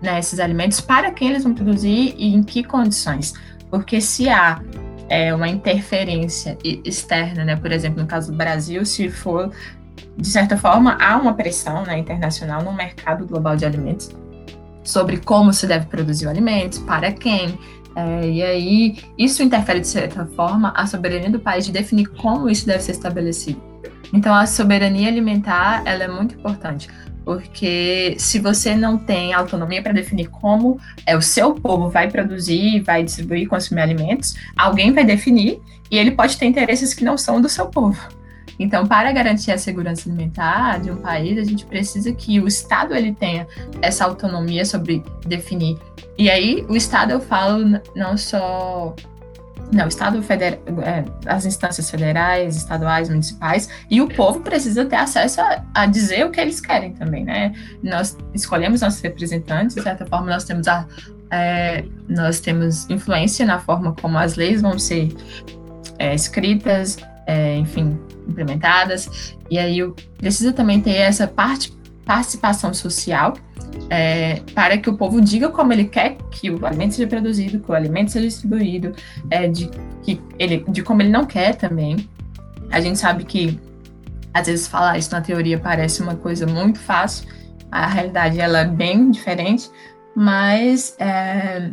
né, 0.02 0.18
esses 0.18 0.38
alimentos, 0.38 0.80
para 0.80 1.10
quem 1.10 1.30
eles 1.30 1.44
vão 1.44 1.54
produzir 1.54 2.14
e 2.18 2.34
em 2.34 2.42
que 2.42 2.62
condições. 2.62 3.34
Porque 3.70 4.00
se 4.00 4.28
há 4.28 4.60
é, 5.08 5.34
uma 5.34 5.48
interferência 5.48 6.58
externa, 6.62 7.44
né, 7.44 7.56
por 7.56 7.72
exemplo, 7.72 8.02
no 8.02 8.06
caso 8.06 8.30
do 8.30 8.36
Brasil, 8.36 8.84
se 8.84 9.08
for 9.08 9.50
de 10.16 10.28
certa 10.28 10.56
forma, 10.56 10.96
há 11.00 11.16
uma 11.16 11.34
pressão 11.34 11.82
né, 11.84 11.98
internacional 11.98 12.62
no 12.62 12.72
mercado 12.72 13.26
global 13.26 13.56
de 13.56 13.64
alimentos 13.64 14.10
sobre 14.82 15.18
como 15.18 15.52
se 15.52 15.66
deve 15.66 15.86
produzir 15.86 16.26
o 16.26 16.30
alimento, 16.30 16.80
para 16.82 17.12
quem. 17.12 17.58
É, 17.94 18.28
e 18.28 18.42
aí, 18.42 18.98
isso 19.18 19.42
interfere, 19.42 19.80
de 19.80 19.88
certa 19.88 20.26
forma, 20.26 20.72
a 20.76 20.86
soberania 20.86 21.30
do 21.30 21.40
país 21.40 21.66
de 21.66 21.72
definir 21.72 22.06
como 22.06 22.48
isso 22.48 22.66
deve 22.66 22.82
ser 22.82 22.92
estabelecido. 22.92 23.60
Então, 24.12 24.34
a 24.34 24.46
soberania 24.46 25.08
alimentar 25.08 25.82
ela 25.84 26.04
é 26.04 26.08
muito 26.08 26.34
importante, 26.36 26.88
porque 27.24 28.14
se 28.18 28.38
você 28.38 28.76
não 28.76 28.96
tem 28.96 29.34
autonomia 29.34 29.82
para 29.82 29.92
definir 29.92 30.28
como 30.28 30.78
é 31.04 31.16
o 31.16 31.22
seu 31.22 31.54
povo 31.54 31.90
vai 31.90 32.08
produzir, 32.08 32.80
vai 32.82 33.02
distribuir 33.02 33.48
consumir 33.48 33.80
alimentos, 33.80 34.36
alguém 34.56 34.92
vai 34.92 35.04
definir 35.04 35.60
e 35.90 35.98
ele 35.98 36.12
pode 36.12 36.36
ter 36.36 36.46
interesses 36.46 36.94
que 36.94 37.04
não 37.04 37.18
são 37.18 37.40
do 37.40 37.48
seu 37.48 37.66
povo. 37.66 38.00
Então, 38.58 38.86
para 38.86 39.12
garantir 39.12 39.52
a 39.52 39.58
segurança 39.58 40.08
alimentar 40.08 40.80
de 40.80 40.90
um 40.90 40.96
país, 40.96 41.38
a 41.38 41.44
gente 41.44 41.66
precisa 41.66 42.12
que 42.12 42.40
o 42.40 42.48
Estado 42.48 42.94
ele 42.94 43.12
tenha 43.12 43.46
essa 43.82 44.04
autonomia 44.04 44.64
sobre 44.64 45.02
definir. 45.26 45.78
E 46.18 46.30
aí, 46.30 46.64
o 46.68 46.76
Estado 46.76 47.12
eu 47.12 47.20
falo 47.20 47.80
não 47.94 48.16
só 48.16 48.94
não, 49.72 49.88
Estado 49.88 50.22
federal, 50.22 50.60
é, 50.82 51.04
as 51.26 51.44
instâncias 51.44 51.90
federais, 51.90 52.56
estaduais, 52.56 53.08
municipais, 53.08 53.68
e 53.90 54.00
o 54.00 54.08
povo 54.08 54.40
precisa 54.40 54.84
ter 54.84 54.96
acesso 54.96 55.40
a, 55.40 55.62
a, 55.74 55.86
dizer 55.86 56.24
o 56.24 56.30
que 56.30 56.40
eles 56.40 56.60
querem 56.60 56.92
também, 56.92 57.24
né? 57.24 57.52
Nós 57.82 58.16
escolhemos 58.32 58.80
nossos 58.80 59.00
representantes, 59.00 59.74
de 59.74 59.82
certa 59.82 60.06
forma, 60.06 60.30
nós 60.30 60.44
temos 60.44 60.68
a, 60.68 60.86
é, 61.30 61.84
nós 62.08 62.40
temos 62.40 62.88
influência 62.88 63.44
na 63.44 63.58
forma 63.58 63.94
como 64.00 64.16
as 64.18 64.36
leis 64.36 64.62
vão 64.62 64.78
ser 64.78 65.08
é, 65.98 66.14
escritas, 66.14 66.96
é, 67.26 67.56
enfim, 67.56 67.98
implementadas. 68.28 69.36
E 69.50 69.58
aí 69.58 69.78
precisa 70.16 70.52
também 70.52 70.80
ter 70.80 70.94
essa 70.94 71.26
parte, 71.26 71.72
participação 72.04 72.72
social 72.72 73.34
é, 73.90 74.40
para 74.54 74.78
que 74.78 74.88
o 74.88 74.96
povo 74.96 75.20
diga 75.20 75.48
como 75.48 75.72
ele 75.72 75.84
quer 75.84 76.16
que 76.30 76.50
o 76.50 76.64
alimento 76.64 76.94
seja 76.94 77.08
produzido, 77.08 77.60
que 77.60 77.70
o 77.70 77.74
alimento 77.74 78.10
seja 78.10 78.26
distribuído, 78.26 78.94
é, 79.30 79.48
de, 79.48 79.70
que 80.02 80.20
ele, 80.38 80.64
de 80.68 80.82
como 80.82 81.02
ele 81.02 81.10
não 81.10 81.24
quer 81.24 81.54
também. 81.54 82.08
A 82.70 82.80
gente 82.80 82.98
sabe 82.98 83.24
que 83.24 83.60
às 84.32 84.46
vezes 84.46 84.66
falar 84.66 84.98
isso 84.98 85.12
na 85.12 85.20
teoria 85.20 85.58
parece 85.58 86.02
uma 86.02 86.14
coisa 86.14 86.46
muito 86.46 86.78
fácil, 86.78 87.28
a 87.70 87.86
realidade 87.86 88.38
ela 88.40 88.60
é 88.60 88.64
bem 88.64 89.10
diferente, 89.10 89.70
mas 90.14 90.96
é, 90.98 91.70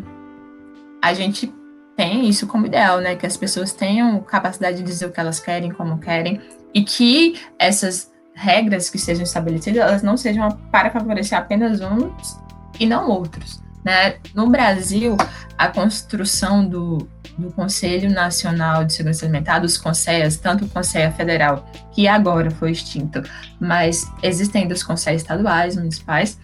a 1.02 1.14
gente 1.14 1.54
tem 1.96 2.28
isso 2.28 2.48
como 2.48 2.66
ideal, 2.66 3.00
né? 3.00 3.16
Que 3.16 3.26
as 3.26 3.38
pessoas 3.38 3.72
tenham 3.72 4.20
capacidade 4.22 4.78
de 4.78 4.84
dizer 4.84 5.06
o 5.06 5.12
que 5.12 5.20
elas 5.20 5.40
querem, 5.40 5.72
como 5.72 6.00
querem, 6.00 6.42
e 6.74 6.84
que 6.84 7.40
essas 7.60 8.12
regras 8.34 8.90
que 8.90 8.98
sejam 8.98 9.24
estabelecidas, 9.24 9.82
elas 9.82 10.02
não 10.02 10.18
sejam 10.18 10.50
para 10.72 10.90
favorecer 10.90 11.38
apenas 11.38 11.82
uns 11.82 12.40
e 12.80 12.86
não 12.86 13.10
outros. 13.10 13.62
Né? 13.84 14.16
No 14.34 14.50
Brasil, 14.50 15.18
a 15.58 15.68
construção 15.68 16.68
do, 16.68 17.08
do 17.38 17.52
Conselho 17.52 18.10
Nacional 18.10 18.86
de 18.86 18.94
Segurança 18.94 19.26
Alimentar, 19.26 19.60
dos 19.60 19.78
CONSEAs, 19.78 20.38
tanto 20.38 20.66
o 20.66 20.70
Conselho 20.70 21.14
Federal, 21.14 21.70
que 21.92 22.08
agora 22.08 22.50
foi 22.50 22.72
extinto, 22.72 23.22
mas 23.60 24.10
existem 24.24 24.68
dos 24.68 24.84
Conselhos 24.84 25.22
estaduais, 25.22 25.76
municipais, 25.76 26.40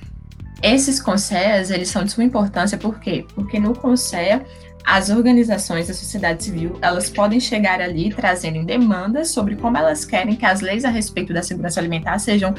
esses 0.61 0.99
CONSEAs, 0.99 1.71
eles 1.71 1.87
são 1.87 2.03
de 2.03 2.11
suma 2.11 2.25
importância, 2.25 2.77
por 2.77 2.99
quê? 2.99 3.25
Porque 3.33 3.59
no 3.59 3.73
CONSEA 3.73 4.45
as 4.89 5.11
organizações 5.11 5.87
da 5.87 5.93
sociedade 5.93 6.43
civil 6.43 6.79
elas 6.81 7.11
podem 7.11 7.39
chegar 7.39 7.79
ali 7.79 8.11
trazendo 8.11 8.65
demandas 8.65 9.29
sobre 9.29 9.55
como 9.55 9.77
elas 9.77 10.03
querem 10.03 10.35
que 10.35 10.45
as 10.45 10.61
leis 10.61 10.83
a 10.83 10.89
respeito 10.89 11.31
da 11.31 11.43
segurança 11.43 11.79
alimentar 11.79 12.17
sejam 12.17 12.55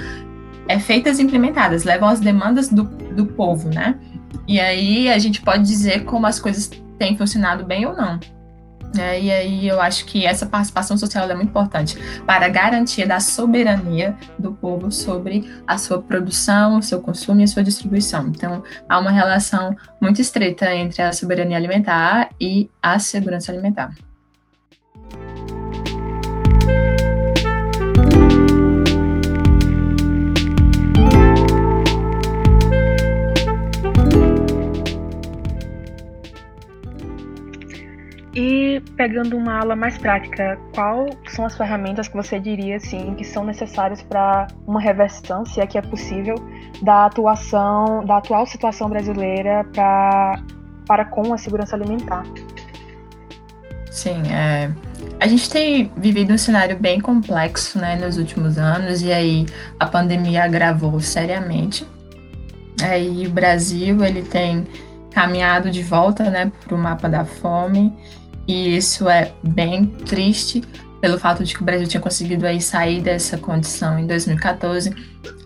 é, 0.69 0.79
feitas 0.79 1.19
e 1.19 1.23
implementadas, 1.25 1.83
levam 1.83 2.09
as 2.09 2.21
demandas 2.21 2.69
do, 2.69 2.85
do 2.85 3.27
povo, 3.27 3.69
né? 3.69 3.99
E 4.47 4.61
aí 4.61 5.11
a 5.11 5.19
gente 5.19 5.43
pode 5.43 5.65
dizer 5.65 6.05
como 6.05 6.25
as 6.25 6.39
coisas 6.39 6.71
têm 6.97 7.17
funcionado 7.17 7.65
bem 7.65 7.85
ou 7.85 7.97
não. 7.97 8.21
É, 8.99 9.21
e 9.21 9.31
aí 9.31 9.69
eu 9.69 9.81
acho 9.81 10.05
que 10.05 10.27
essa 10.27 10.47
participação 10.47 10.99
social 10.99 11.29
é 11.31 11.35
muito 11.35 11.51
importante 11.51 11.97
para 12.27 12.47
a 12.47 12.49
garantia 12.49 13.07
da 13.07 13.21
soberania 13.21 14.17
do 14.39 14.53
povo 14.53 14.91
sobre 14.91 15.49
a 15.67 15.79
sua 15.79 16.03
produção, 16.03 16.79
o 16.79 16.83
seu 16.83 17.01
consumo 17.01 17.41
e 17.41 17.45
a 17.45 17.47
sua 17.47 17.63
distribuição. 17.63 18.29
Então, 18.29 18.65
há 18.89 18.99
uma 18.99 19.11
relação 19.11 19.77
muito 20.01 20.21
estreita 20.21 20.75
entre 20.75 21.03
a 21.03 21.13
soberania 21.13 21.57
alimentar 21.57 22.31
e 22.41 22.69
a 22.83 22.99
segurança 22.99 23.53
alimentar. 23.53 23.95
Pegando 38.97 39.37
uma 39.37 39.59
aula 39.59 39.75
mais 39.75 39.99
prática, 39.99 40.59
qual 40.73 41.09
são 41.29 41.45
as 41.45 41.57
ferramentas 41.57 42.07
que 42.07 42.17
você 42.17 42.39
diria 42.39 42.77
assim 42.77 43.15
que 43.15 43.25
são 43.25 43.45
necessárias 43.45 44.03
para 44.03 44.47
uma 44.67 44.81
reversão, 44.81 45.45
se 45.45 45.61
é 45.61 45.67
que 45.67 45.77
é 45.77 45.83
possível, 45.83 46.37
da 46.83 47.07
atuação, 47.07 48.05
da 48.05 48.19
atual 48.19 48.47
situação 48.47 48.89
brasileira 48.89 49.65
para 49.73 50.41
para 50.87 51.05
com 51.05 51.33
a 51.33 51.39
segurança 51.39 51.77
alimentar? 51.77 52.25
Sim, 53.91 54.23
é, 54.33 54.71
a 55.21 55.27
gente 55.27 55.49
tem 55.51 55.91
vivido 55.97 56.33
um 56.33 56.39
cenário 56.39 56.77
bem 56.77 57.01
complexo, 57.01 57.79
né, 57.79 57.97
nos 57.97 58.17
últimos 58.17 58.59
anos 58.59 59.03
e 59.03 59.13
aí 59.13 59.47
a 59.79 59.87
pandemia 59.87 60.45
agravou 60.45 61.01
seriamente. 61.01 61.87
Aí 62.83 63.27
o 63.27 63.31
Brasil 63.31 64.05
ele 64.05 64.23
tem 64.23 64.67
caminhado 65.11 65.71
de 65.71 65.83
volta, 65.83 66.31
né, 66.31 66.51
para 66.65 66.75
o 66.75 66.79
mapa 66.79 67.09
da 67.09 67.25
fome 67.25 67.93
e 68.47 68.77
isso 68.77 69.09
é 69.09 69.33
bem 69.43 69.87
triste 69.87 70.63
pelo 71.01 71.19
fato 71.19 71.43
de 71.45 71.55
que 71.55 71.63
o 71.63 71.65
Brasil 71.65 71.87
tinha 71.87 72.01
conseguido 72.01 72.47
aí 72.47 72.61
sair 72.61 73.01
dessa 73.01 73.39
condição 73.39 73.99
em 73.99 74.07
2014. 74.07 74.95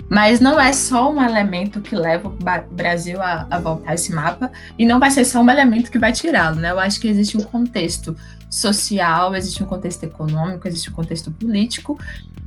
Mas 0.09 0.38
não 0.38 0.61
é 0.61 0.72
só 0.72 1.11
um 1.11 1.22
elemento 1.22 1.80
que 1.80 1.96
leva 1.96 2.28
o 2.28 2.37
Brasil 2.70 3.22
a, 3.22 3.46
a 3.50 3.59
voltar 3.59 3.94
esse 3.94 4.12
mapa, 4.12 4.52
e 4.78 4.85
não 4.85 5.00
vai 5.00 5.11
ser 5.11 5.24
só 5.24 5.40
um 5.40 5.50
elemento 5.50 5.90
que 5.90 5.98
vai 5.98 6.12
tirá-lo, 6.12 6.57
né? 6.57 6.70
Eu 6.70 6.78
acho 6.78 7.00
que 7.00 7.09
existe 7.09 7.38
um 7.38 7.42
contexto 7.42 8.14
social, 8.50 9.35
existe 9.35 9.62
um 9.62 9.66
contexto 9.66 10.04
econômico, 10.04 10.68
existe 10.68 10.90
um 10.90 10.92
contexto 10.92 11.30
político 11.30 11.98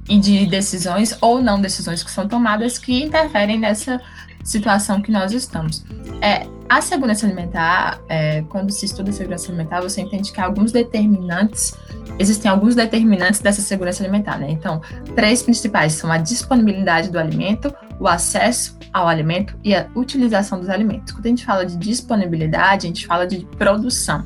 e 0.07 0.19
de 0.19 0.45
decisões 0.45 1.17
ou 1.19 1.41
não 1.41 1.59
decisões 1.59 2.03
que 2.03 2.11
são 2.11 2.27
tomadas 2.27 2.77
que 2.77 3.03
interferem 3.03 3.59
nessa 3.59 4.01
situação 4.43 5.01
que 5.01 5.11
nós 5.11 5.31
estamos. 5.31 5.83
É, 6.21 6.47
a 6.69 6.81
segurança 6.81 7.25
alimentar, 7.25 8.01
é, 8.09 8.41
quando 8.49 8.71
se 8.71 8.85
estuda 8.85 9.11
segurança 9.11 9.47
alimentar, 9.49 9.81
você 9.81 10.01
entende 10.01 10.31
que 10.31 10.41
alguns 10.41 10.71
determinantes, 10.71 11.73
existem 12.19 12.51
alguns 12.51 12.75
determinantes 12.75 13.39
dessa 13.39 13.61
segurança 13.61 14.03
alimentar, 14.03 14.37
né? 14.37 14.51
Então, 14.51 14.81
três 15.15 15.41
principais 15.41 15.93
são 15.93 16.11
a 16.11 16.17
disponibilidade 16.17 17.09
do 17.09 17.17
alimento, 17.17 17.73
o 17.99 18.07
acesso 18.07 18.77
ao 18.91 19.07
alimento 19.07 19.55
e 19.63 19.73
a 19.75 19.87
utilização 19.95 20.59
dos 20.59 20.69
alimentos. 20.69 21.13
Quando 21.13 21.25
a 21.25 21.29
gente 21.29 21.45
fala 21.45 21.65
de 21.65 21.77
disponibilidade, 21.77 22.85
a 22.85 22.89
gente 22.89 23.07
fala 23.07 23.25
de 23.25 23.45
produção, 23.57 24.25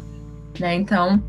né? 0.60 0.74
Então, 0.76 1.22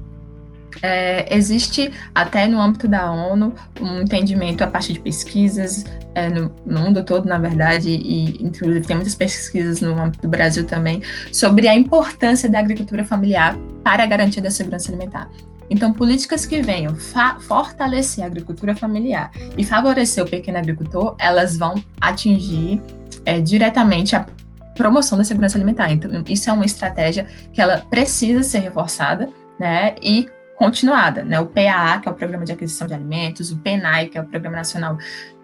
é, 0.81 1.35
existe 1.35 1.93
até 2.15 2.47
no 2.47 2.61
âmbito 2.61 2.89
da 2.89 3.11
ONU 3.11 3.55
um 3.81 4.03
entendimento 4.03 4.63
a 4.63 4.67
partir 4.67 4.95
de 4.95 5.01
pesquisas 5.01 5.85
é, 6.15 6.29
no, 6.29 6.55
no, 6.65 6.81
mundo 6.81 7.05
todo, 7.05 7.27
na 7.27 7.39
verdade, 7.39 7.91
e 7.91 8.45
inclusive 8.45 8.87
tem 8.87 8.97
muitas 8.97 9.15
pesquisas 9.15 9.81
no 9.81 9.99
âmbito 9.99 10.23
do 10.23 10.29
Brasil 10.29 10.65
também, 10.65 11.03
sobre 11.33 11.69
a 11.69 11.75
importância 11.75 12.49
da 12.49 12.59
agricultura 12.59 13.05
familiar 13.05 13.57
para 13.83 14.03
a 14.03 14.07
garantia 14.07 14.43
da 14.43 14.51
segurança 14.51 14.91
alimentar. 14.91 15.29
Então, 15.71 15.93
políticas 15.93 16.45
que 16.45 16.61
venham 16.61 16.95
fortalecer 17.41 18.23
a 18.23 18.27
agricultura 18.27 18.77
familiar 18.77 19.31
e 19.57 19.65
favorecer 19.65 20.23
o 20.23 20.29
pequeno 20.29 20.59
agricultor, 20.59 21.17
elas 21.19 21.57
vão 21.57 21.83
atingir 21.99 22.83
é, 23.25 23.41
diretamente 23.41 24.15
a 24.15 24.27
promoção 24.77 25.17
da 25.17 25.25
segurança 25.25 25.57
alimentar. 25.57 25.91
Então, 25.91 26.11
isso 26.29 26.51
é 26.51 26.53
uma 26.53 26.67
estratégia 26.67 27.27
que 27.53 27.61
ela 27.61 27.79
precisa 27.79 28.43
ser 28.43 28.59
reforçada, 28.59 29.31
né? 29.59 29.95
E 30.03 30.29
continuada, 30.63 31.25
né? 31.25 31.41
O 31.41 31.47
PAA, 31.47 31.99
que 32.01 32.09
é 32.09 32.13
o 32.13 32.15
Programa 32.15 32.45
de 32.45 32.53
Aquisição 32.53 32.87
de 32.87 32.95
Alimentos, 32.95 33.51
o 33.51 33.59
PENAI, 33.59 34.07
que 34.07 34.17
é 34.17 34.21
o 34.21 34.25
Programa 34.25 34.59
Nacional 34.59 34.97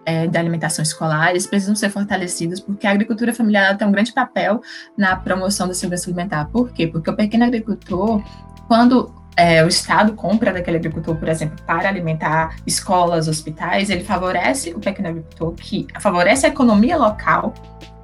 é, 0.07 0.29
de 0.29 0.39
Alimentação 0.39 0.81
Escolar, 0.81 1.31
eles 1.31 1.45
precisam 1.45 1.75
ser 1.75 1.91
fortalecidos, 1.91 2.61
porque 2.61 2.87
a 2.87 2.93
agricultura 2.93 3.35
familiar 3.35 3.77
tem 3.77 3.89
um 3.89 3.91
grande 3.91 4.13
papel 4.13 4.63
na 4.97 5.17
promoção 5.17 5.67
da 5.67 5.75
segurança 5.75 6.09
alimentar. 6.09 6.45
Por 6.53 6.71
quê? 6.71 6.87
Porque 6.87 7.11
o 7.11 7.17
pequeno 7.17 7.47
agricultor, 7.47 8.23
quando 8.69 9.13
é, 9.37 9.65
o 9.65 9.67
Estado 9.67 10.13
compra 10.13 10.53
daquele 10.53 10.77
agricultor, 10.77 11.17
por 11.17 11.29
exemplo, 11.29 11.57
para 11.67 11.89
alimentar 11.89 12.55
escolas, 12.65 13.27
hospitais, 13.27 13.91
ele 13.91 14.05
favorece 14.05 14.71
o 14.73 14.79
pequeno 14.79 15.09
agricultor, 15.09 15.53
que 15.55 15.89
favorece 15.99 16.47
a 16.47 16.49
economia 16.49 16.97
local 16.97 17.53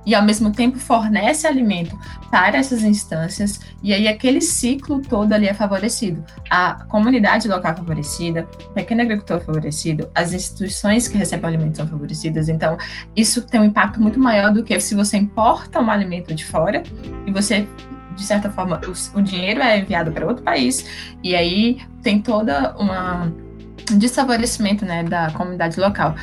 e 0.06 0.14
ao 0.14 0.22
mesmo 0.22 0.50
tempo 0.52 0.78
fornece 0.78 1.46
alimento 1.46 1.98
para 2.30 2.58
essas 2.58 2.82
instâncias, 2.82 3.60
e 3.82 3.92
aí 3.92 4.08
aquele 4.08 4.40
ciclo 4.40 5.00
todo 5.00 5.32
ali 5.32 5.46
é 5.46 5.54
favorecido. 5.54 6.24
A 6.50 6.84
comunidade 6.88 7.48
local 7.48 7.76
favorecida, 7.76 8.48
o 8.70 8.72
pequeno 8.72 9.02
agricultor 9.02 9.40
favorecido, 9.40 10.10
as 10.14 10.32
instituições 10.32 11.08
que 11.08 11.16
recebem 11.16 11.46
alimentos 11.46 11.76
são 11.76 11.86
favorecidas, 11.86 12.48
então 12.48 12.76
isso 13.14 13.42
tem 13.42 13.60
um 13.60 13.64
impacto 13.64 14.00
muito 14.00 14.18
maior 14.18 14.52
do 14.52 14.62
que 14.62 14.78
se 14.80 14.94
você 14.94 15.16
importa 15.16 15.80
um 15.80 15.90
alimento 15.90 16.34
de 16.34 16.44
fora 16.44 16.82
e 17.26 17.32
você 17.32 17.66
de 18.14 18.22
certa 18.22 18.48
forma, 18.48 18.80
o, 18.86 19.18
o 19.18 19.22
dinheiro 19.22 19.60
é 19.60 19.80
enviado 19.80 20.12
para 20.12 20.24
outro 20.24 20.44
país, 20.44 20.86
e 21.20 21.34
aí 21.34 21.80
tem 22.00 22.22
toda 22.22 22.72
uma 22.78 23.32
um 23.92 23.98
desfavorecimento 23.98 24.84
né, 24.84 25.02
da 25.02 25.30
comunidade 25.30 25.78
local. 25.78 26.14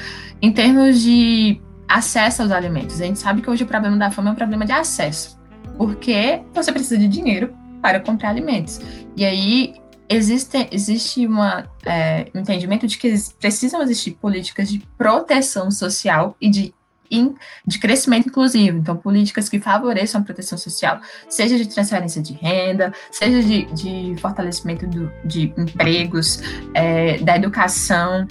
Em 0.42 0.52
termos 0.52 1.00
de 1.00 1.62
acesso 1.92 2.42
aos 2.42 2.52
alimentos. 2.52 3.02
A 3.02 3.06
gente 3.06 3.20
sabe 3.20 3.42
que 3.42 3.50
hoje 3.50 3.64
o 3.64 3.68
problema 3.68 3.98
da 3.98 4.12
fome 4.12 4.30
é 4.30 4.32
um 4.32 4.36
problema 4.36 4.66
de 4.66 4.72
acesso, 4.72 5.40
porque 5.78 6.42
você 6.54 6.72
precisa 6.72 6.98
de 6.98 7.08
dinheiro 7.08 7.54
para 7.82 8.00
comprar 8.00 8.30
alimentos. 8.30 8.80
E 9.16 9.26
aí 9.26 9.74
existe, 10.08 10.68
existe 10.72 11.28
um 11.28 11.42
é, 11.86 12.28
entendimento 12.34 12.88
de 12.88 12.98
que 12.98 13.14
precisam 13.40 13.82
existir 13.82 14.12
políticas 14.12 14.70
de 14.70 14.80
proteção 14.98 15.70
social 15.72 16.36
e 16.40 16.50
de 16.50 16.74
de 17.68 17.78
crescimento 17.78 18.30
inclusivo, 18.30 18.78
então 18.78 18.96
políticas 18.96 19.50
que 19.50 19.60
favoreçam 19.60 20.22
a 20.22 20.24
proteção 20.24 20.58
social, 20.58 21.02
seja 21.28 21.58
de 21.58 21.68
transferência 21.68 22.22
de 22.22 22.32
renda, 22.32 22.94
seja 23.12 23.44
de, 23.44 23.66
de 23.74 24.16
fortalecimento 24.22 24.88
do, 24.88 25.12
de 25.26 25.54
empregos, 25.58 26.40
é, 26.74 27.18
da 27.18 27.36
educação, 27.36 28.26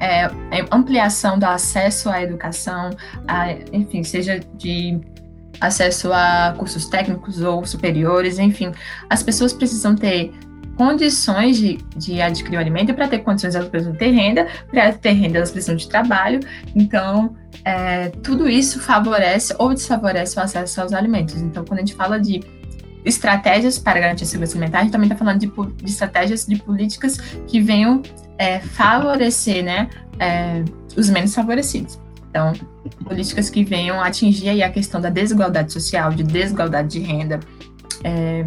é, 0.00 0.24
é, 0.24 0.64
ampliação 0.70 1.38
do 1.38 1.44
acesso 1.44 2.08
à 2.08 2.22
educação, 2.22 2.90
a, 3.26 3.52
enfim, 3.72 4.02
seja 4.02 4.40
de 4.54 5.00
acesso 5.60 6.12
a 6.12 6.54
cursos 6.56 6.86
técnicos 6.86 7.42
ou 7.42 7.64
superiores, 7.66 8.38
enfim, 8.38 8.72
as 9.10 9.22
pessoas 9.22 9.52
precisam 9.52 9.96
ter 9.96 10.32
condições 10.76 11.56
de, 11.56 11.78
de 11.96 12.22
adquirir 12.22 12.56
o 12.56 12.60
alimento 12.60 12.90
e 12.90 12.94
para 12.94 13.08
ter 13.08 13.18
condições 13.18 13.56
elas 13.56 13.68
precisam 13.68 13.94
ter 13.94 14.10
renda, 14.12 14.46
para 14.70 14.92
ter 14.92 15.10
renda 15.10 15.38
elas 15.38 15.50
precisam 15.50 15.74
de 15.74 15.88
trabalho, 15.88 16.38
então 16.76 17.34
é, 17.64 18.10
tudo 18.22 18.48
isso 18.48 18.80
favorece 18.80 19.54
ou 19.58 19.74
desfavorece 19.74 20.38
o 20.38 20.42
acesso 20.42 20.80
aos 20.80 20.92
alimentos. 20.92 21.34
Então, 21.42 21.64
quando 21.64 21.78
a 21.78 21.82
gente 21.82 21.94
fala 21.94 22.20
de 22.20 22.40
estratégias 23.04 23.78
para 23.78 23.98
garantir 23.98 24.24
a 24.24 24.26
segurança 24.26 24.54
alimentar, 24.54 24.78
a 24.78 24.82
gente 24.82 24.92
também 24.92 25.06
está 25.06 25.16
falando 25.16 25.40
de, 25.40 25.46
de, 25.46 25.90
estratégias 25.90 26.46
de 26.46 26.56
políticas 26.56 27.16
que 27.46 27.60
venham 27.60 28.02
é, 28.38 28.60
favorecer 28.60 29.64
né, 29.64 29.90
é, 30.18 30.64
os 30.96 31.10
menos 31.10 31.34
favorecidos. 31.34 31.98
Então, 32.30 32.52
políticas 33.04 33.50
que 33.50 33.64
venham 33.64 34.00
atingir 34.00 34.62
a 34.62 34.70
questão 34.70 35.00
da 35.00 35.10
desigualdade 35.10 35.72
social, 35.72 36.10
de 36.10 36.22
desigualdade 36.22 36.88
de 36.88 37.00
renda, 37.00 37.40
é, 38.04 38.46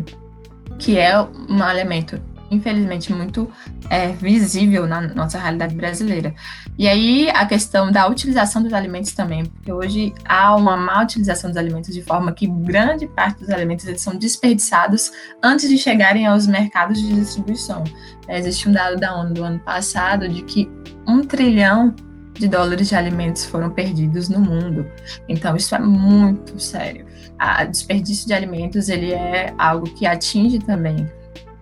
que 0.80 0.97
é 0.97 1.19
um 1.21 1.69
elemento 1.69 2.19
infelizmente, 2.52 3.14
muito 3.14 3.50
é, 3.90 4.10
visível 4.10 4.86
na 4.86 5.02
nossa 5.02 5.40
realidade 5.40 5.74
brasileira. 5.74 6.36
E 6.78 6.88
aí 6.88 7.30
a 7.30 7.46
questão 7.46 7.90
da 7.90 8.06
utilização 8.08 8.62
dos 8.62 8.74
alimentos 8.74 9.14
também, 9.14 9.46
porque 9.46 9.72
hoje 9.72 10.14
há 10.26 10.54
uma 10.56 10.76
má 10.76 11.02
utilização 11.02 11.50
dos 11.50 11.58
alimentos 11.58 11.94
de 11.94 12.02
forma 12.02 12.34
que 12.34 12.46
grande 12.46 13.08
parte 13.08 13.40
dos 13.40 13.50
alimentos 13.50 13.88
eles 13.88 14.02
são 14.02 14.16
desperdiçados 14.16 15.12
antes 15.42 15.70
de 15.70 15.78
chegarem 15.78 16.28
aos 16.28 16.46
mercados 16.46 17.02
de 17.02 17.16
distribuição. 17.16 17.86
É, 18.28 18.38
existe 18.38 18.68
um 18.68 18.74
dado 18.74 18.98
da 18.98 19.16
ONU 19.16 19.34
do 19.34 19.44
ano 19.44 19.60
passado 19.60 20.28
de 20.28 20.44
que 20.44 20.70
um 21.08 21.22
trilhão 21.22 21.96
de 22.34 22.48
dólares 22.48 22.90
de 22.90 22.96
alimentos 22.96 23.46
foram 23.46 23.70
perdidos 23.70 24.28
no 24.28 24.40
mundo. 24.40 24.86
Então 25.30 25.56
isso 25.56 25.74
é 25.74 25.80
muito 25.80 26.60
sério. 26.60 27.06
O 27.40 27.66
desperdício 27.66 28.28
de 28.28 28.34
alimentos 28.34 28.90
ele 28.90 29.14
é 29.14 29.54
algo 29.58 29.86
que 29.86 30.06
atinge 30.06 30.60
também 30.60 31.08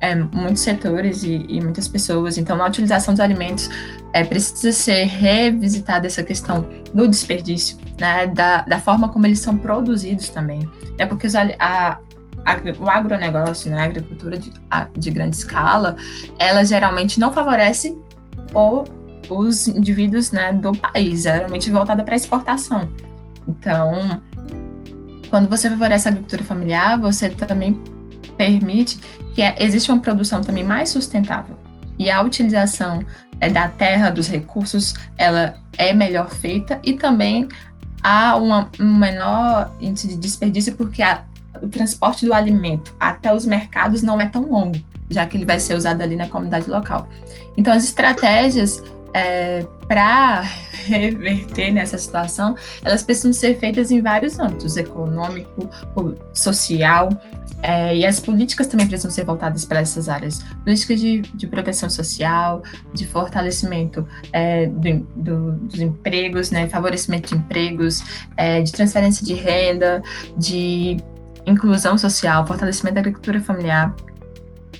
é, 0.01 0.15
muitos 0.15 0.61
setores 0.61 1.23
e, 1.23 1.45
e, 1.47 1.61
muitas 1.61 1.87
pessoas. 1.87 2.37
Então, 2.37 2.57
na 2.57 2.65
utilização 2.65 3.13
dos 3.13 3.21
alimentos, 3.21 3.69
é, 4.13 4.23
precisa 4.23 4.71
ser 4.71 5.03
revisitada 5.05 6.07
essa 6.07 6.23
questão 6.23 6.67
do 6.93 7.07
desperdício, 7.07 7.77
né, 7.99 8.27
da, 8.27 8.61
da 8.61 8.79
forma 8.79 9.09
como 9.09 9.25
eles 9.25 9.39
são 9.39 9.57
produzidos 9.57 10.29
também. 10.29 10.67
É 10.97 11.05
porque 11.05 11.27
os, 11.27 11.35
a, 11.35 11.99
o 12.79 12.89
agronegócio, 12.89 13.69
né, 13.71 13.81
a 13.81 13.85
agricultura 13.85 14.37
de, 14.37 14.51
a, 14.69 14.87
de 14.97 15.11
grande 15.11 15.35
escala, 15.35 15.95
ela 16.37 16.63
geralmente 16.63 17.19
não 17.19 17.33
favorece 17.33 17.97
o, 18.53 18.83
os 19.29 19.67
indivíduos 19.67 20.31
né, 20.31 20.53
do 20.53 20.71
país, 20.71 21.25
é 21.25 21.35
geralmente 21.35 21.69
voltada 21.69 22.03
para 22.03 22.15
exportação. 22.15 22.89
Então, 23.47 24.21
quando 25.29 25.49
você 25.49 25.69
favorece 25.69 26.07
a 26.07 26.11
agricultura 26.11 26.43
familiar, 26.43 26.99
você 26.99 27.29
também 27.29 27.79
permite 28.39 28.97
que 29.35 29.41
é, 29.41 29.53
existe 29.59 29.91
uma 29.91 29.99
produção 29.99 30.39
também 30.39 30.63
mais 30.63 30.87
sustentável. 30.87 31.57
E 31.99 32.09
a 32.09 32.21
utilização 32.21 33.03
é, 33.41 33.49
da 33.49 33.67
terra, 33.67 34.09
dos 34.09 34.29
recursos, 34.29 34.93
ela 35.17 35.55
é 35.77 35.93
melhor 35.93 36.29
feita 36.29 36.79
e 36.81 36.93
também 36.93 37.49
há 38.01 38.37
uma, 38.37 38.69
um 38.79 38.95
menor 38.95 39.75
índice 39.81 40.07
de 40.07 40.15
desperdício 40.15 40.73
porque 40.77 41.01
a, 41.01 41.25
o 41.61 41.67
transporte 41.67 42.25
do 42.25 42.33
alimento 42.33 42.95
até 42.97 43.35
os 43.35 43.45
mercados 43.45 44.01
não 44.01 44.21
é 44.21 44.25
tão 44.25 44.49
longo, 44.49 44.79
já 45.09 45.25
que 45.25 45.35
ele 45.35 45.45
vai 45.45 45.59
ser 45.59 45.75
usado 45.75 46.01
ali 46.01 46.15
na 46.15 46.29
comunidade 46.29 46.69
local. 46.69 47.09
Então, 47.57 47.73
as 47.73 47.83
estratégias 47.83 48.81
é, 49.13 49.65
para 49.87 50.41
reverter 50.85 51.71
nessa 51.71 51.97
situação, 51.97 52.55
elas 52.83 53.03
precisam 53.03 53.33
ser 53.33 53.57
feitas 53.59 53.91
em 53.91 54.01
vários 54.01 54.39
âmbitos, 54.39 54.77
econômico, 54.77 55.69
social, 56.33 57.09
é, 57.61 57.95
e 57.95 58.05
as 58.05 58.19
políticas 58.19 58.67
também 58.67 58.87
precisam 58.87 59.11
ser 59.11 59.25
voltadas 59.25 59.65
para 59.65 59.81
essas 59.81 60.07
áreas. 60.07 60.41
Políticas 60.63 60.99
de, 60.99 61.21
de 61.21 61.47
proteção 61.47 61.89
social, 61.89 62.63
de 62.93 63.05
fortalecimento 63.05 64.07
é, 64.31 64.67
do, 64.67 64.99
do, 65.15 65.51
dos 65.51 65.79
empregos, 65.79 66.51
né, 66.51 66.69
favorecimento 66.69 67.29
de 67.29 67.35
empregos, 67.35 68.03
é, 68.37 68.61
de 68.61 68.71
transferência 68.71 69.25
de 69.25 69.33
renda, 69.33 70.01
de 70.37 70.97
inclusão 71.45 71.97
social, 71.97 72.45
fortalecimento 72.45 72.95
da 72.95 73.01
agricultura 73.01 73.41
familiar, 73.41 73.93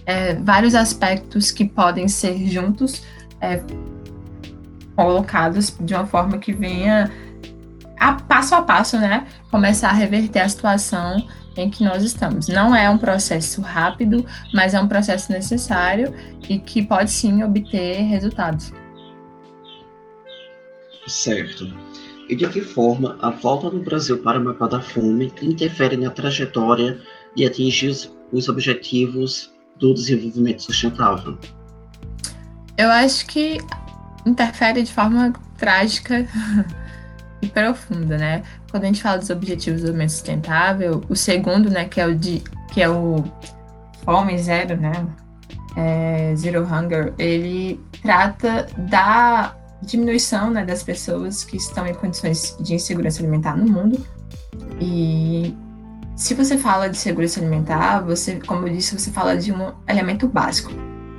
é, 0.06 0.36
vários 0.36 0.74
aspectos 0.74 1.52
que 1.52 1.66
podem 1.66 2.08
ser 2.08 2.38
juntos 2.48 3.04
é, 3.42 3.62
colocados 5.00 5.74
de 5.80 5.94
uma 5.94 6.06
forma 6.06 6.38
que 6.38 6.52
venha 6.52 7.10
a 7.98 8.16
passo 8.16 8.54
a 8.54 8.62
passo, 8.62 8.98
né, 8.98 9.26
começar 9.50 9.92
a 9.92 9.94
reverter 9.94 10.40
a 10.40 10.50
situação 10.50 11.26
em 11.56 11.70
que 11.70 11.86
nós 11.86 12.04
estamos. 12.04 12.50
Não 12.50 12.76
é 12.76 12.90
um 12.90 12.98
processo 12.98 13.62
rápido, 13.62 14.26
mas 14.54 14.74
é 14.74 14.82
um 14.82 14.90
processo 14.90 15.32
necessário 15.32 16.14
e 16.50 16.60
que 16.60 16.84
pode 16.84 17.12
sim 17.12 17.42
obter 17.44 18.02
resultados. 18.02 18.74
Certo. 21.08 21.74
E 22.28 22.36
de 22.36 22.46
que 22.50 22.60
forma 22.60 23.18
a 23.22 23.30
volta 23.30 23.70
do 23.70 23.80
Brasil 23.80 24.18
para 24.18 24.38
o 24.38 24.44
mapa 24.44 24.68
da 24.68 24.82
fome 24.82 25.32
interfere 25.42 25.96
na 25.96 26.10
trajetória 26.10 27.00
de 27.38 27.46
atingir 27.46 28.12
os 28.34 28.50
objetivos 28.50 29.50
do 29.78 29.94
desenvolvimento 29.94 30.64
sustentável? 30.64 31.38
Eu 32.78 32.90
acho 32.92 33.26
que 33.28 33.60
interfere 34.26 34.84
de 34.84 34.92
forma 34.92 35.34
trágica 35.58 36.26
e 37.42 37.48
profunda, 37.48 38.18
né? 38.18 38.44
Quando 38.70 38.84
a 38.84 38.88
gente 38.88 39.02
fala 39.02 39.18
dos 39.18 39.30
objetivos 39.30 39.82
do 39.82 39.86
desenvolvimento 39.86 40.12
sustentável, 40.12 41.04
o 41.10 41.16
segundo, 41.16 41.70
né, 41.70 41.86
que 41.86 42.00
é 42.00 42.06
o 42.06 42.16
de 42.16 42.44
que 42.72 42.82
é 42.82 42.90
o 42.90 43.24
fome 44.04 44.38
zero, 44.38 44.78
né? 44.78 44.92
É, 45.76 46.34
Zero 46.36 46.64
Hunger, 46.64 47.14
ele 47.18 47.80
trata 48.02 48.68
da 48.78 49.56
diminuição 49.82 50.52
né, 50.52 50.66
das 50.66 50.84
pessoas 50.84 51.44
que 51.44 51.58
estão 51.58 51.88
em 51.88 51.94
condições 51.94 52.58
de 52.60 52.76
insegurança 52.76 53.22
alimentar 53.22 53.56
no 53.56 53.72
mundo. 53.72 54.06
E 54.82 55.56
se 56.16 56.34
você 56.34 56.58
fala 56.58 56.90
de 56.90 56.98
segurança 56.98 57.40
alimentar, 57.40 58.02
você, 58.02 58.40
como 58.46 58.68
eu 58.68 58.74
disse, 58.74 58.98
você 58.98 59.12
fala 59.12 59.38
de 59.38 59.52
um 59.52 59.72
elemento 59.88 60.28
básico. 60.28 60.72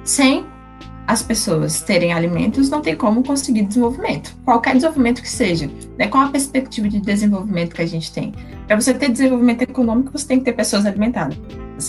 Sem 0.04 0.46
as 1.11 1.25
pessoas 1.25 1.83
terem 1.83 2.12
alimentos, 2.12 2.70
não 2.70 2.81
tem 2.81 2.94
como 2.94 3.25
conseguir 3.25 3.62
desenvolvimento. 3.62 4.33
Qualquer 4.44 4.75
desenvolvimento 4.75 5.20
que 5.20 5.29
seja. 5.29 5.68
Né? 5.99 6.07
Qual 6.07 6.25
a 6.25 6.29
perspectiva 6.29 6.88
de 6.88 7.01
desenvolvimento 7.01 7.75
que 7.75 7.83
a 7.83 7.87
gente 7.87 8.12
tem? 8.12 8.33
Para 8.68 8.81
você 8.81 8.94
ter 8.94 9.09
desenvolvimento 9.09 9.62
econômico, 9.62 10.12
você 10.12 10.29
tem 10.29 10.38
que 10.38 10.44
ter 10.44 10.53
pessoas 10.53 10.87
alimentadas. 10.87 11.37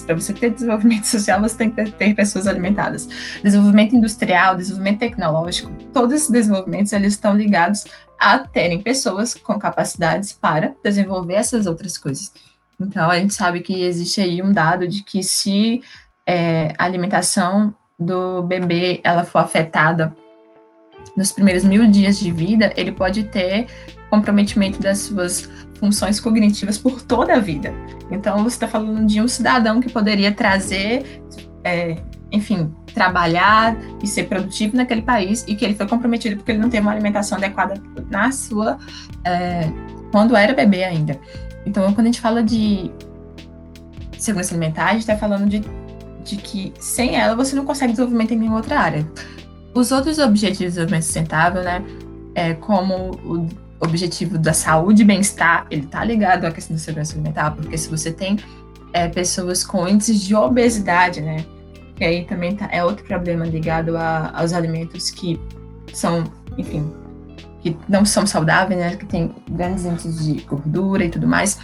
Para 0.08 0.16
você 0.16 0.34
ter 0.34 0.50
desenvolvimento 0.50 1.04
social, 1.06 1.40
você 1.40 1.56
tem 1.56 1.70
que 1.70 1.92
ter 1.92 2.16
pessoas 2.16 2.48
alimentadas. 2.48 3.08
Desenvolvimento 3.44 3.96
industrial, 3.96 4.58
desenvolvimento 4.58 5.00
tecnológico, 5.02 5.72
todos 5.94 6.16
esses 6.16 6.32
desenvolvimentos 6.32 6.92
eles 6.92 7.14
estão 7.14 7.38
ligados 7.38 7.86
a 8.18 8.40
terem 8.40 8.82
pessoas 8.82 9.36
com 9.36 9.60
capacidades 9.60 10.34
para 10.34 10.74
desenvolver 10.84 11.36
essas 11.36 11.68
outras 11.68 11.96
coisas. 11.96 12.34
Então, 12.80 13.08
a 13.08 13.20
gente 13.20 13.36
sabe 13.36 13.60
que 13.60 13.84
existe 13.84 14.20
aí 14.20 14.42
um 14.42 14.52
dado 14.52 14.88
de 14.88 15.04
que 15.04 15.22
se 15.22 15.84
é, 16.26 16.74
alimentação 16.80 17.76
do 18.02 18.42
bebê 18.42 19.00
ela 19.04 19.24
for 19.24 19.40
afetada 19.40 20.14
nos 21.16 21.32
primeiros 21.32 21.64
mil 21.64 21.86
dias 21.88 22.20
de 22.20 22.32
vida, 22.32 22.74
ele 22.76 22.92
pode 22.92 23.24
ter 23.24 23.68
comprometimento 24.10 24.82
das 24.82 25.00
suas 25.00 25.50
funções 25.80 26.20
cognitivas 26.20 26.78
por 26.78 27.02
toda 27.02 27.36
a 27.36 27.40
vida. 27.40 27.74
Então, 28.10 28.44
você 28.44 28.56
está 28.56 28.68
falando 28.68 29.06
de 29.06 29.22
um 29.22 29.28
cidadão 29.28 29.80
que 29.80 29.92
poderia 29.92 30.32
trazer, 30.32 31.24
é, 31.64 31.98
enfim, 32.32 32.74
trabalhar 32.94 33.76
e 34.02 34.08
ser 34.08 34.26
produtivo 34.26 34.76
naquele 34.76 35.02
país 35.02 35.46
e 35.48 35.56
que 35.56 35.64
ele 35.66 35.76
foi 35.76 35.88
comprometido 35.88 36.38
porque 36.38 36.52
ele 36.52 36.60
não 36.60 36.70
teve 36.70 36.86
uma 36.86 36.92
alimentação 36.92 37.38
adequada 37.38 37.82
na 38.10 38.32
sua. 38.32 38.78
É, 39.26 39.72
quando 40.12 40.36
era 40.36 40.54
bebê 40.54 40.84
ainda. 40.84 41.20
Então, 41.66 41.84
quando 41.94 42.02
a 42.02 42.12
gente 42.12 42.22
fala 42.22 42.44
de 42.44 42.92
segurança 44.18 44.54
alimentar, 44.54 44.88
a 44.88 44.92
gente 44.92 45.02
está 45.02 45.18
falando 45.18 45.48
de, 45.50 45.62
de 46.24 46.38
que 46.38 46.74
sem 46.80 47.16
ela 47.16 47.36
você 47.36 47.56
não 47.56 47.66
consegue 47.66 47.94
desenvolvimento 47.94 48.34
em 48.34 48.38
nenhuma 48.38 48.58
outra 48.58 48.80
área. 48.80 49.08
Os 49.74 49.92
outros 49.92 50.20
objetivos 50.20 50.58
de 50.58 50.66
desenvolvimento 50.66 51.04
sustentável, 51.04 51.64
né, 51.64 51.84
é, 52.36 52.54
como 52.54 53.12
o 53.26 53.48
objetivo 53.80 54.38
da 54.38 54.54
saúde 54.54 55.02
e 55.02 55.06
bem-estar, 55.06 55.66
ele 55.72 55.86
está 55.86 56.04
ligado 56.04 56.46
à 56.46 56.52
questão 56.52 56.76
da 56.76 56.82
segurança 56.82 57.14
alimentar, 57.14 57.52
porque 57.52 57.78
se 57.78 57.90
você 57.90 58.12
tem 58.12 58.38
é, 58.94 59.08
pessoas 59.08 59.64
com 59.64 59.88
índices 59.88 60.22
de 60.22 60.36
obesidade, 60.36 61.22
né, 61.22 61.46
que 61.96 62.04
aí 62.04 62.26
também 62.26 62.56
tá, 62.56 62.68
é 62.72 62.84
outro 62.84 63.06
problema 63.06 63.46
ligado 63.46 63.98
a, 63.98 64.32
aos 64.34 64.54
alimentos 64.54 65.10
que 65.10 65.40
são, 65.94 66.24
enfim, 66.58 66.92
que 67.62 67.78
não 67.88 68.06
são 68.06 68.26
saudáveis, 68.26 68.80
né, 68.80 68.96
que 68.96 69.06
tem 69.06 69.34
grandes 69.50 69.86
índices 69.86 70.26
de 70.26 70.42
gordura 70.42 71.06
e 71.06 71.10
tudo 71.10 71.28
mais, 71.28 71.60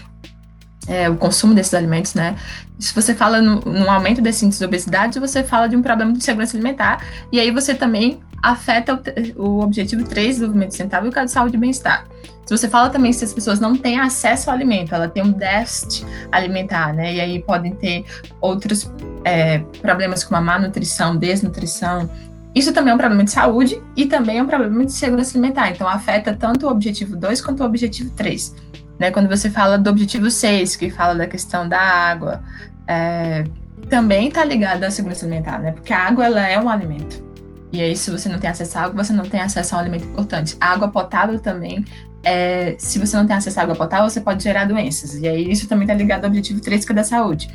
é, 0.87 1.09
o 1.09 1.15
consumo 1.15 1.53
desses 1.53 1.73
alimentos, 1.73 2.13
né? 2.13 2.35
Se 2.79 2.93
você 2.93 3.13
fala 3.13 3.41
no, 3.41 3.59
no, 3.59 3.89
aumento 3.89 4.21
desse 4.21 4.45
índice 4.45 4.59
de 4.59 4.65
obesidade, 4.65 5.19
você 5.19 5.43
fala 5.43 5.67
de 5.67 5.75
um 5.75 5.81
problema 5.81 6.13
de 6.13 6.23
segurança 6.23 6.55
alimentar, 6.55 7.03
e 7.31 7.39
aí 7.39 7.51
você 7.51 7.73
também 7.73 8.19
afeta 8.41 9.01
o, 9.35 9.41
o 9.41 9.63
objetivo 9.63 10.03
3 10.03 10.27
do 10.27 10.31
desenvolvimento 10.31 10.71
sustentável, 10.71 11.11
que 11.11 11.19
é 11.19 11.25
de 11.25 11.31
saúde 11.31 11.55
e 11.55 11.59
bem-estar. 11.59 12.07
Se 12.45 12.55
você 12.55 12.69
fala 12.69 12.89
também 12.89 13.11
se 13.11 13.25
as 13.25 13.33
pessoas 13.33 13.59
não 13.59 13.75
têm 13.75 13.99
acesso 13.99 14.49
ao 14.49 14.55
alimento, 14.55 14.95
ela 14.95 15.09
tem 15.09 15.21
um 15.21 15.31
déficit 15.31 16.05
alimentar, 16.31 16.93
né? 16.93 17.15
E 17.15 17.19
aí 17.19 17.43
podem 17.43 17.73
ter 17.75 18.05
outros 18.39 18.89
é, 19.25 19.59
problemas 19.81 20.23
como 20.23 20.37
a 20.37 20.41
má 20.41 20.57
nutrição, 20.57 21.17
desnutrição, 21.17 22.09
isso 22.57 22.73
também 22.73 22.91
é 22.91 22.95
um 22.95 22.97
problema 22.97 23.23
de 23.23 23.29
saúde 23.29 23.79
e 23.95 24.07
também 24.07 24.39
é 24.39 24.43
um 24.43 24.47
problema 24.47 24.83
de 24.83 24.91
segurança 24.91 25.37
alimentar. 25.37 25.69
Então, 25.69 25.87
afeta 25.87 26.33
tanto 26.33 26.65
o 26.65 26.71
objetivo 26.71 27.15
2 27.15 27.39
quanto 27.39 27.61
o 27.61 27.65
objetivo 27.65 28.09
3. 28.15 28.55
Né? 28.99 29.11
Quando 29.11 29.27
você 29.27 29.49
fala 29.49 29.77
do 29.77 29.89
objetivo 29.89 30.29
6, 30.29 30.75
que 30.75 30.89
fala 30.89 31.15
da 31.15 31.27
questão 31.27 31.67
da 31.67 31.79
água, 31.79 32.43
é, 32.87 33.43
também 33.89 34.27
está 34.27 34.43
ligado 34.43 34.83
à 34.83 34.91
segurança 34.91 35.25
alimentar, 35.25 35.59
né? 35.59 35.71
Porque 35.71 35.93
a 35.93 35.99
água 35.99 36.25
ela 36.25 36.47
é 36.47 36.59
um 36.59 36.69
alimento. 36.69 37.23
E 37.71 37.81
aí, 37.81 37.95
se 37.95 38.09
você 38.09 38.29
não 38.29 38.39
tem 38.39 38.49
acesso 38.49 38.77
à 38.77 38.83
água, 38.83 39.03
você 39.03 39.13
não 39.13 39.25
tem 39.25 39.41
acesso 39.41 39.75
a 39.75 39.77
um 39.77 39.81
alimento 39.81 40.05
importante. 40.05 40.55
A 40.59 40.71
água 40.71 40.87
potável 40.87 41.37
também, 41.39 41.85
é, 42.23 42.75
se 42.79 42.97
você 42.97 43.15
não 43.17 43.27
tem 43.27 43.35
acesso 43.35 43.59
à 43.59 43.63
água 43.63 43.75
potável, 43.75 44.09
você 44.09 44.21
pode 44.21 44.43
gerar 44.43 44.65
doenças. 44.65 45.15
E 45.15 45.27
aí, 45.27 45.51
isso 45.51 45.67
também 45.67 45.83
está 45.83 45.93
ligado 45.93 46.23
ao 46.23 46.29
objetivo 46.29 46.61
3, 46.61 46.85
que 46.85 46.91
é 46.91 46.95
da 46.95 47.03
saúde. 47.03 47.49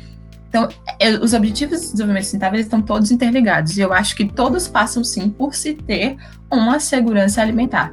Então, 0.47 0.69
é, 0.99 1.09
os 1.09 1.33
objetivos 1.33 1.81
de 1.81 1.85
desenvolvimento 1.87 2.25
sustentável 2.25 2.59
estão 2.59 2.79
todos 2.79 3.09
interligados. 3.09 3.75
E 3.75 3.81
eu 3.81 3.91
acho 3.91 4.15
que 4.15 4.25
todos 4.25 4.67
passam, 4.67 5.03
sim, 5.03 5.29
por 5.29 5.55
se 5.55 5.73
ter 5.73 6.15
uma 6.51 6.79
segurança 6.79 7.41
alimentar. 7.41 7.91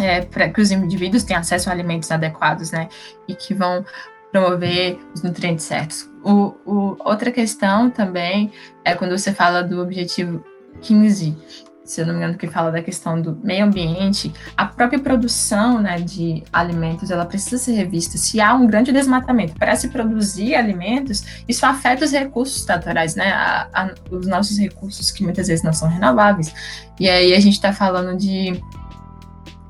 É, 0.00 0.22
para 0.22 0.48
que 0.48 0.60
os 0.60 0.70
indivíduos 0.70 1.22
tenham 1.22 1.40
acesso 1.40 1.68
a 1.68 1.72
alimentos 1.72 2.10
adequados, 2.10 2.70
né? 2.70 2.88
E 3.28 3.34
que 3.34 3.54
vão 3.54 3.84
promover 4.30 4.98
os 5.14 5.22
nutrientes 5.22 5.64
certos. 5.64 6.08
O, 6.22 6.54
o, 6.64 6.96
outra 7.00 7.30
questão 7.30 7.90
também 7.90 8.52
é 8.84 8.94
quando 8.94 9.16
você 9.16 9.32
fala 9.32 9.62
do 9.62 9.80
objetivo 9.80 10.44
15, 10.82 11.36
se 11.84 12.00
eu 12.00 12.06
não 12.06 12.14
me 12.14 12.20
engano, 12.20 12.38
que 12.38 12.46
fala 12.46 12.70
da 12.70 12.80
questão 12.80 13.20
do 13.20 13.36
meio 13.42 13.64
ambiente, 13.64 14.32
a 14.56 14.64
própria 14.64 14.98
produção 14.98 15.80
né, 15.80 15.98
de 16.00 16.44
alimentos 16.52 17.10
ela 17.10 17.26
precisa 17.26 17.58
ser 17.58 17.72
revista. 17.72 18.16
Se 18.16 18.40
há 18.40 18.54
um 18.54 18.66
grande 18.66 18.92
desmatamento 18.92 19.54
para 19.54 19.74
se 19.74 19.88
produzir 19.88 20.54
alimentos, 20.54 21.42
isso 21.48 21.66
afeta 21.66 22.04
os 22.04 22.12
recursos 22.12 22.64
naturais, 22.64 23.16
né, 23.16 23.32
a, 23.32 23.68
a, 23.72 23.94
os 24.10 24.26
nossos 24.26 24.56
recursos 24.58 25.10
que 25.10 25.24
muitas 25.24 25.48
vezes 25.48 25.64
não 25.64 25.72
são 25.72 25.88
renováveis. 25.88 26.54
E 26.98 27.08
aí 27.08 27.34
a 27.34 27.40
gente 27.40 27.54
está 27.54 27.72
falando 27.72 28.16
de 28.16 28.62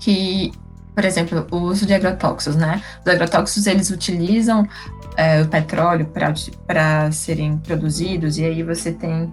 que, 0.00 0.50
por 0.94 1.04
exemplo, 1.04 1.46
o 1.50 1.56
uso 1.58 1.86
de 1.86 1.94
agrotóxicos, 1.94 2.56
né? 2.56 2.82
Os 3.04 3.12
agrotóxicos 3.12 3.66
eles 3.66 3.90
utilizam 3.90 4.66
é, 5.16 5.42
o 5.42 5.48
petróleo 5.48 6.10
para 6.66 7.12
serem 7.12 7.58
produzidos 7.58 8.38
e 8.38 8.44
aí 8.44 8.62
você 8.62 8.90
tem 8.90 9.32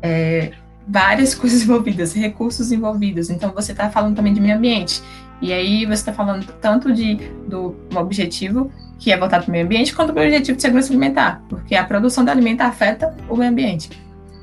é, 0.00 0.52
várias 0.86 1.34
coisas 1.36 1.62
envolvidas, 1.62 2.14
recursos 2.14 2.72
envolvidos. 2.72 3.28
Então 3.28 3.52
você 3.52 3.72
está 3.72 3.90
falando 3.90 4.16
também 4.16 4.32
de 4.32 4.40
meio 4.40 4.56
ambiente. 4.56 5.02
E 5.42 5.52
aí 5.52 5.84
você 5.84 5.94
está 5.94 6.12
falando 6.12 6.46
tanto 6.60 6.92
de 6.92 7.16
do 7.48 7.74
um 7.92 7.98
objetivo 7.98 8.70
que 8.98 9.10
é 9.10 9.18
voltado 9.18 9.44
para 9.44 9.50
o 9.50 9.52
meio 9.52 9.64
ambiente, 9.64 9.94
quanto 9.94 10.12
para 10.12 10.22
o 10.22 10.24
objetivo 10.24 10.56
de 10.56 10.62
segurança 10.62 10.90
alimentar, 10.90 11.42
porque 11.48 11.74
a 11.74 11.84
produção 11.84 12.24
de 12.24 12.30
alimento 12.30 12.60
afeta 12.60 13.14
o 13.28 13.36
meio 13.36 13.50
ambiente. 13.50 13.90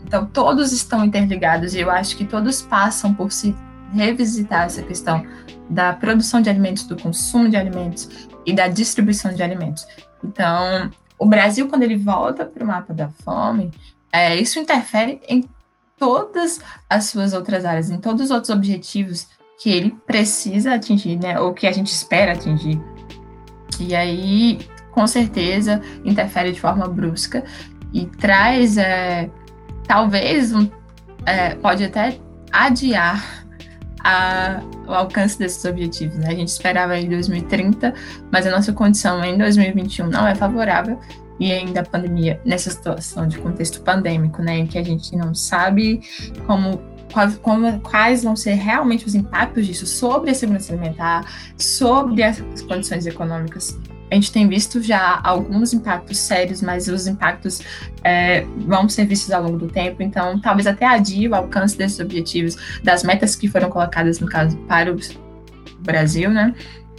Então 0.05 0.25
todos 0.25 0.73
estão 0.73 1.05
interligados 1.05 1.73
e 1.73 1.79
eu 1.79 1.89
acho 1.89 2.17
que 2.17 2.25
todos 2.25 2.62
passam 2.62 3.13
por 3.13 3.31
se 3.31 3.55
revisitar 3.93 4.65
essa 4.65 4.82
questão 4.82 5.25
da 5.69 5.93
produção 5.93 6.41
de 6.41 6.49
alimentos, 6.49 6.84
do 6.84 6.95
consumo 6.95 7.49
de 7.49 7.58
alimentos 7.58 8.27
e 8.45 8.54
da 8.54 8.67
distribuição 8.67 9.34
de 9.34 9.41
alimentos. 9.43 9.86
Então, 10.23 10.89
o 11.17 11.25
Brasil, 11.25 11.67
quando 11.67 11.84
ele 11.84 11.97
volta 11.97 12.45
para 12.45 12.63
o 12.63 12.67
mapa 12.67 12.93
da 12.93 13.10
fome, 13.10 13.71
é, 14.12 14.36
isso 14.36 14.60
interfere 14.60 15.21
em 15.27 15.47
todas 15.97 16.60
as 16.89 17.06
suas 17.06 17.34
outras 17.34 17.63
áreas, 17.63 17.89
em 17.89 17.99
todos 17.99 18.25
os 18.25 18.32
outros 18.32 18.49
objetivos 18.49 19.27
que 19.62 19.69
ele 19.69 19.95
precisa 20.08 20.73
atingir, 20.73 21.17
né, 21.17 21.39
ou 21.39 21.54
que 21.54 21.67
a 21.67 21.71
gente 21.71 21.91
espera 21.91 22.34
atingir. 22.34 22.82
E 23.80 23.95
aí, 23.95 24.60
com 24.91 25.06
certeza, 25.06 25.82
interfere 26.04 26.51
de 26.51 26.60
forma 26.60 26.88
brusca 26.88 27.43
e 27.93 28.06
traz, 28.06 28.77
é, 28.77 29.30
talvez, 29.88 30.54
um, 30.54 30.67
é, 31.25 31.56
pode 31.56 31.84
até 31.84 32.19
adiar 32.51 33.40
a, 34.03 34.61
o 34.87 34.93
alcance 34.93 35.37
desses 35.37 35.63
objetivos. 35.65 36.17
Né? 36.17 36.27
A 36.29 36.35
gente 36.35 36.49
esperava 36.49 36.97
em 36.97 37.09
2030, 37.09 37.93
mas 38.31 38.45
a 38.47 38.51
nossa 38.51 38.73
condição 38.73 39.23
em 39.23 39.37
2021 39.37 40.07
não 40.07 40.27
é 40.27 40.35
favorável 40.35 40.99
e 41.41 41.51
ainda 41.51 41.79
a 41.79 41.83
pandemia, 41.83 42.39
nessa 42.45 42.69
situação 42.69 43.27
de 43.27 43.39
contexto 43.39 43.81
pandêmico, 43.81 44.43
né, 44.43 44.59
em 44.59 44.67
que 44.67 44.77
a 44.77 44.83
gente 44.83 45.15
não 45.15 45.33
sabe 45.33 46.01
como, 46.45 46.79
como, 47.41 47.79
quais 47.81 48.23
vão 48.23 48.35
ser 48.35 48.53
realmente 48.53 49.07
os 49.07 49.15
impactos 49.15 49.65
disso 49.65 49.87
sobre 49.87 50.29
a 50.29 50.35
segurança 50.35 50.71
alimentar, 50.71 51.25
sobre 51.57 52.21
as 52.21 52.39
condições 52.67 53.07
econômicas. 53.07 53.75
A 54.12 54.15
gente 54.15 54.32
tem 54.32 54.47
visto 54.47 54.82
já 54.84 55.19
alguns 55.24 55.74
impactos 55.74 56.17
sérios, 56.17 56.62
mas 56.62 56.88
os 56.89 57.08
impactos 57.08 57.62
é, 58.04 58.45
vão 58.67 58.89
ser 58.89 59.06
vistos 59.06 59.32
ao 59.32 59.43
longo 59.43 59.58
do 59.58 59.67
tempo, 59.67 60.04
então 60.04 60.39
talvez 60.39 60.67
até 60.67 60.86
adie 60.86 61.30
o 61.30 61.34
alcance 61.34 61.78
desses 61.78 62.00
objetivos, 62.00 62.58
das 62.84 63.04
metas 63.04 63.36
que 63.36 63.47
foram 63.47 63.69
colocadas, 63.69 64.19
no 64.19 64.28
caso, 64.28 64.58
para 64.67 64.93
o 64.93 65.00
Brasil, 65.80 66.30
né? 66.30 66.54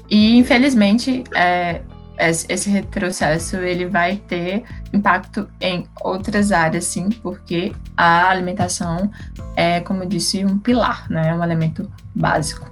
E, 0.08 0.38
infelizmente, 0.38 1.22
é, 1.34 1.82
esse 2.18 2.70
retrocesso 2.70 3.56
ele 3.56 3.86
vai 3.86 4.16
ter 4.16 4.64
impacto 4.92 5.48
em 5.60 5.86
outras 6.02 6.50
áreas, 6.50 6.84
sim, 6.84 7.08
porque 7.22 7.72
a 7.96 8.28
alimentação 8.28 9.10
é, 9.56 9.80
como 9.80 10.02
eu 10.02 10.08
disse, 10.08 10.44
um 10.44 10.58
pilar, 10.58 11.10
né? 11.10 11.28
É 11.28 11.34
um 11.34 11.42
elemento 11.42 11.90
básico. 12.14 12.71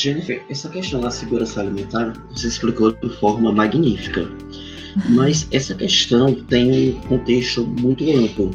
Jennifer, 0.00 0.42
essa 0.48 0.68
questão 0.68 1.00
da 1.00 1.10
segurança 1.10 1.60
alimentar 1.60 2.14
você 2.30 2.48
explicou 2.48 2.92
de 2.92 3.08
forma 3.16 3.52
magnífica, 3.52 4.26
mas 5.10 5.46
essa 5.52 5.74
questão 5.74 6.34
tem 6.34 6.94
um 6.94 7.00
contexto 7.02 7.66
muito 7.66 8.04
amplo, 8.10 8.50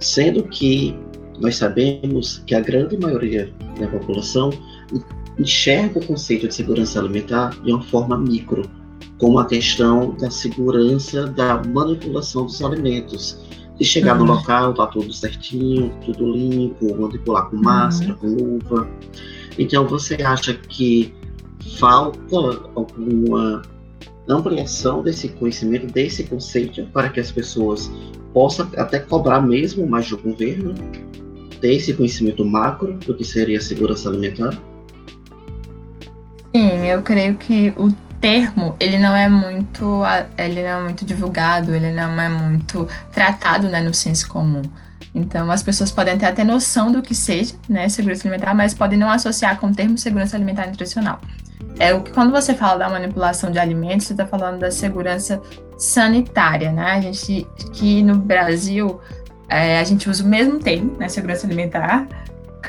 sendo 0.00 0.42
que 0.42 0.98
nós 1.40 1.56
sabemos 1.56 2.42
que 2.46 2.54
a 2.54 2.60
grande 2.60 2.96
maioria 2.96 3.52
da 3.78 3.86
população 3.86 4.50
enxerga 5.38 5.98
o 5.98 6.06
conceito 6.06 6.48
de 6.48 6.54
segurança 6.54 6.98
alimentar 6.98 7.50
de 7.62 7.72
uma 7.72 7.82
forma 7.82 8.18
micro, 8.18 8.68
como 9.18 9.38
a 9.38 9.46
questão 9.46 10.16
da 10.16 10.30
segurança 10.30 11.26
da 11.26 11.62
manipulação 11.62 12.46
dos 12.46 12.60
alimentos. 12.62 13.38
De 13.78 13.84
chegar 13.84 14.16
uhum. 14.16 14.26
no 14.26 14.34
local, 14.34 14.72
tá 14.72 14.86
tudo 14.86 15.12
certinho, 15.12 15.92
tudo 16.04 16.32
limpo, 16.32 16.96
manipular 16.96 17.50
com 17.50 17.56
máscara, 17.56 18.16
uhum. 18.22 18.36
com 18.36 18.44
luva. 18.44 18.88
Então 19.58 19.86
você 19.86 20.14
acha 20.22 20.54
que 20.54 21.14
falta 21.78 22.18
alguma 22.74 23.62
ampliação 24.28 25.02
desse 25.02 25.28
conhecimento, 25.28 25.86
desse 25.92 26.24
conceito, 26.24 26.86
para 26.92 27.08
que 27.08 27.20
as 27.20 27.30
pessoas 27.30 27.90
possam 28.32 28.68
até 28.76 28.98
cobrar 28.98 29.40
mesmo 29.40 29.86
mais 29.86 30.08
do 30.08 30.18
governo, 30.18 30.74
ter 31.60 31.74
esse 31.74 31.92
conhecimento 31.94 32.44
macro 32.44 32.94
do 32.94 33.14
que 33.14 33.24
seria 33.24 33.58
a 33.58 33.60
segurança 33.60 34.08
alimentar? 34.08 34.58
Sim, 36.54 36.86
eu 36.86 37.02
creio 37.02 37.36
que 37.36 37.72
o 37.76 37.92
termo 38.20 38.74
ele 38.80 38.98
não 38.98 39.14
é 39.14 39.28
muito 39.28 40.02
ele 40.38 40.62
não 40.62 40.68
é 40.68 40.82
muito 40.82 41.04
divulgado, 41.04 41.74
ele 41.74 41.92
não 41.92 42.20
é 42.20 42.28
muito 42.28 42.88
tratado 43.12 43.68
né, 43.68 43.80
no 43.80 43.92
senso 43.92 44.28
comum. 44.28 44.62
Então, 45.14 45.50
as 45.50 45.62
pessoas 45.62 45.92
podem 45.92 46.18
ter 46.18 46.26
até 46.26 46.42
noção 46.42 46.90
do 46.90 47.00
que 47.00 47.14
seja 47.14 47.54
né, 47.68 47.88
segurança 47.88 48.26
alimentar, 48.26 48.52
mas 48.52 48.74
podem 48.74 48.98
não 48.98 49.08
associar 49.08 49.58
com 49.58 49.68
o 49.68 49.74
termo 49.74 49.96
segurança 49.96 50.36
alimentar 50.36 50.66
nutricional. 50.66 51.20
É 51.78 51.94
o 51.94 52.02
que 52.02 52.12
quando 52.12 52.32
você 52.32 52.54
fala 52.54 52.78
da 52.78 52.90
manipulação 52.90 53.50
de 53.50 53.58
alimentos, 53.58 54.06
você 54.06 54.12
está 54.12 54.26
falando 54.26 54.58
da 54.58 54.70
segurança 54.70 55.40
sanitária, 55.78 56.72
né? 56.72 56.92
A 56.92 57.00
gente 57.00 57.46
que 57.72 58.02
no 58.02 58.16
Brasil 58.16 59.00
é, 59.48 59.78
a 59.78 59.84
gente 59.84 60.08
usa 60.08 60.24
o 60.24 60.26
mesmo 60.26 60.58
termo, 60.58 60.96
né, 60.98 61.08
segurança 61.08 61.46
alimentar, 61.46 62.06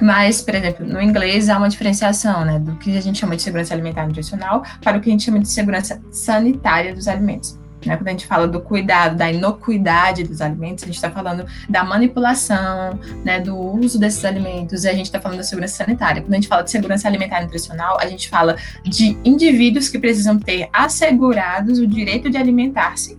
mas, 0.01 0.41
por 0.41 0.55
exemplo, 0.55 0.86
no 0.86 1.01
inglês 1.01 1.49
há 1.49 1.58
uma 1.58 1.69
diferenciação, 1.69 2.43
né, 2.43 2.60
do 2.60 2.75
que 2.75 2.97
a 2.97 3.01
gente 3.01 3.17
chama 3.17 3.36
de 3.36 3.41
segurança 3.41 3.73
alimentar 3.73 4.05
nutricional 4.05 4.63
para 4.84 4.97
o 4.97 5.01
que 5.01 5.10
a 5.10 5.12
gente 5.12 5.23
chama 5.23 5.39
de 5.39 5.47
segurança 5.47 6.01
sanitária 6.12 6.93
dos 6.93 7.08
alimentos. 7.08 7.58
Né? 7.88 7.98
Quando 7.98 8.08
a 8.08 8.12
gente 8.12 8.26
fala 8.26 8.48
do 8.48 8.60
cuidado, 8.60 9.15
da 9.15 9.32
inocuidade 9.32 10.24
dos 10.24 10.41
alimentos, 10.41 10.84
a 10.84 10.88
gente 10.88 10.95
está 10.95 11.10
falando 11.10 11.45
da 11.69 11.84
manipulação, 11.84 13.00
né, 13.24 13.39
do 13.39 13.58
uso 13.58 14.00
desses 14.00 14.24
alimentos, 14.26 14.84
e 14.84 14.89
a 14.89 14.93
gente 14.93 15.06
está 15.06 15.19
falando 15.19 15.38
da 15.38 15.43
segurança 15.43 15.76
sanitária. 15.76 16.21
Quando 16.21 16.34
a 16.34 16.36
gente 16.36 16.48
fala 16.48 16.63
de 16.63 16.71
segurança 16.71 17.08
alimentar 17.08 17.41
e 17.41 17.43
nutricional, 17.43 17.98
a 18.00 18.08
gente 18.08 18.30
fala 18.30 18.56
de 18.84 19.17
indivíduos 19.24 19.89
que 19.89 20.00
precisam 20.00 20.38
ter 20.39 20.69
assegurados 20.71 21.80
o 21.80 21.88
direito 21.88 22.30
de 22.30 22.38
alimentar-se 22.38 23.17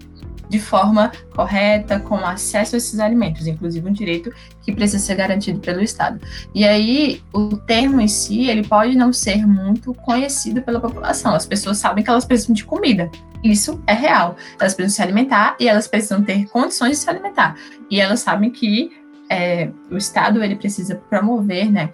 de 0.49 0.59
forma 0.59 1.11
correta, 1.35 1.99
com 1.99 2.17
acesso 2.17 2.77
a 2.77 2.79
esses 2.79 3.01
alimentos, 3.01 3.47
inclusive 3.47 3.89
um 3.89 3.93
direito 3.93 4.33
que 4.63 4.73
precisa 4.73 5.05
ser 5.05 5.15
garantido 5.17 5.61
pelo 5.61 5.81
Estado. 5.81 6.21
E 6.55 6.65
aí, 6.65 7.23
o 7.33 7.57
termo 7.57 8.01
em 8.01 8.09
si, 8.09 8.49
ele 8.49 8.67
pode 8.67 8.97
não 8.97 9.13
ser 9.13 9.47
muito 9.47 9.93
conhecido 9.95 10.63
pela 10.63 10.81
população. 10.81 11.35
As 11.35 11.47
pessoas 11.47 11.79
sabem 11.79 12.03
que 12.03 12.11
elas 12.11 12.25
precisam 12.25 12.55
de 12.55 12.65
comida, 12.65 13.11
isso 13.43 13.81
é 13.87 13.93
real. 13.93 14.37
Elas 14.59 14.75
precisam 14.75 14.97
se 14.97 15.03
alimentar 15.03 15.57
e 15.61 15.69
elas 15.69 15.87
precisam 15.87 16.23
ter 16.23 16.47
condições 16.49 16.93
de 16.93 16.97
se 16.97 17.11
alimentar. 17.11 17.57
E 17.91 18.01
elas 18.01 18.21
sabem 18.21 18.51
que 18.51 18.91
é, 19.29 19.71
o 19.91 19.97
Estado 19.97 20.43
ele 20.43 20.57
precisa 20.57 20.97
promover, 21.09 21.71
né, 21.71 21.91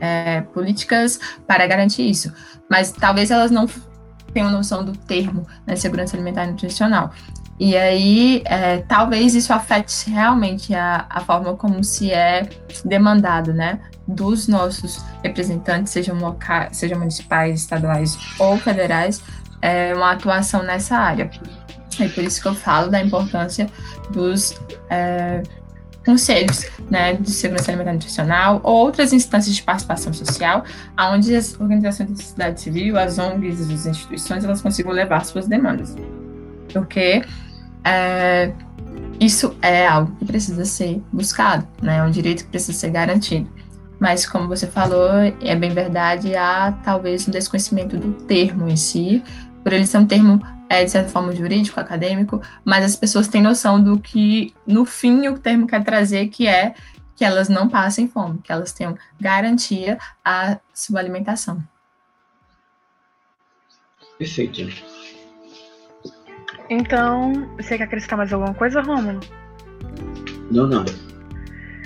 é, 0.00 0.40
políticas 0.40 1.18
para 1.46 1.66
garantir 1.66 2.08
isso. 2.08 2.32
Mas 2.68 2.92
talvez 2.92 3.30
elas 3.30 3.50
não 3.50 3.66
tenham 4.32 4.50
noção 4.50 4.84
do 4.84 4.92
termo 4.92 5.46
né, 5.66 5.76
segurança 5.76 6.16
alimentar 6.16 6.44
e 6.44 6.50
nutricional. 6.50 7.12
E 7.64 7.76
aí, 7.76 8.42
é, 8.44 8.78
talvez 8.78 9.36
isso 9.36 9.52
afete 9.52 10.10
realmente 10.10 10.74
a, 10.74 11.06
a 11.08 11.20
forma 11.20 11.54
como 11.54 11.84
se 11.84 12.10
é 12.10 12.48
demandado, 12.84 13.52
né, 13.52 13.78
dos 14.04 14.48
nossos 14.48 15.00
representantes, 15.22 15.92
sejam, 15.92 16.18
locais, 16.18 16.76
sejam 16.76 16.98
municipais, 16.98 17.60
estaduais 17.60 18.18
ou 18.36 18.58
federais, 18.58 19.22
é, 19.62 19.94
uma 19.94 20.10
atuação 20.10 20.64
nessa 20.64 20.96
área. 20.96 21.30
É 22.00 22.08
por 22.08 22.24
isso 22.24 22.42
que 22.42 22.48
eu 22.48 22.54
falo 22.56 22.90
da 22.90 23.00
importância 23.00 23.68
dos 24.10 24.60
é, 24.90 25.44
conselhos 26.04 26.66
né, 26.90 27.14
de 27.14 27.30
segurança 27.30 27.70
alimentar 27.70 27.92
e 27.92 27.94
nutricional 27.94 28.60
ou 28.64 28.74
outras 28.74 29.12
instâncias 29.12 29.54
de 29.54 29.62
participação 29.62 30.12
social, 30.12 30.64
onde 30.98 31.32
as 31.36 31.54
organizações 31.60 32.10
da 32.10 32.16
sociedade 32.16 32.60
civil, 32.60 32.98
as 32.98 33.20
ONGs, 33.20 33.60
as 33.60 33.86
instituições, 33.86 34.44
elas 34.44 34.60
consigam 34.60 34.90
levar 34.90 35.24
suas 35.24 35.46
demandas. 35.46 35.94
Porque 36.72 37.22
é, 37.84 38.52
isso 39.20 39.56
é 39.62 39.86
algo 39.86 40.14
que 40.16 40.24
precisa 40.24 40.64
ser 40.64 41.02
buscado, 41.12 41.66
né, 41.80 41.98
é 41.98 42.02
um 42.02 42.10
direito 42.10 42.44
que 42.44 42.50
precisa 42.50 42.78
ser 42.78 42.90
garantido. 42.90 43.50
Mas, 44.00 44.26
como 44.26 44.48
você 44.48 44.66
falou, 44.66 45.10
é 45.40 45.54
bem 45.54 45.70
verdade, 45.70 46.34
há 46.34 46.72
talvez 46.82 47.28
um 47.28 47.30
desconhecimento 47.30 47.96
do 47.96 48.12
termo 48.24 48.68
em 48.68 48.76
si, 48.76 49.22
por 49.62 49.72
ele 49.72 49.86
ser 49.86 49.98
um 49.98 50.06
termo, 50.06 50.44
é, 50.68 50.84
de 50.84 50.90
certa 50.90 51.08
forma, 51.08 51.32
jurídico, 51.32 51.78
acadêmico, 51.78 52.42
mas 52.64 52.84
as 52.84 52.96
pessoas 52.96 53.28
têm 53.28 53.40
noção 53.40 53.80
do 53.80 54.00
que, 54.00 54.52
no 54.66 54.84
fim, 54.84 55.28
o 55.28 55.38
termo 55.38 55.68
quer 55.68 55.84
trazer, 55.84 56.26
que 56.28 56.48
é 56.48 56.74
que 57.14 57.24
elas 57.24 57.48
não 57.48 57.68
passem 57.68 58.08
fome, 58.08 58.40
que 58.42 58.50
elas 58.50 58.72
tenham 58.72 58.98
garantia 59.20 59.96
à 60.24 60.58
sua 60.74 60.98
alimentação. 60.98 61.62
Perfeito. 64.18 65.01
Então, 66.72 67.50
você 67.58 67.76
quer 67.76 67.84
acrescentar 67.84 68.16
mais 68.16 68.32
alguma 68.32 68.54
coisa, 68.54 68.80
Romulo? 68.80 69.20
Não, 70.50 70.66
não. 70.66 70.84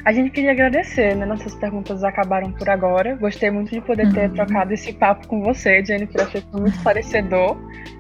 A 0.05 0.12
gente 0.12 0.31
queria 0.31 0.53
agradecer, 0.53 1.16
né? 1.16 1.27
Nossas 1.27 1.57
perguntas 1.57 2.05
acabaram 2.05 2.53
por 2.53 2.70
agora. 2.70 3.16
Gostei 3.16 3.51
muito 3.51 3.72
de 3.72 3.81
poder 3.81 4.12
ter 4.12 4.29
uhum. 4.29 4.35
trocado 4.37 4.72
esse 4.72 4.92
papo 4.92 5.27
com 5.27 5.42
você, 5.42 5.85
Jennifer. 5.85 6.22
Achei 6.22 6.40
que 6.40 6.51
foi 6.53 6.61
muito 6.61 6.77
esclarecedor. 6.77 7.57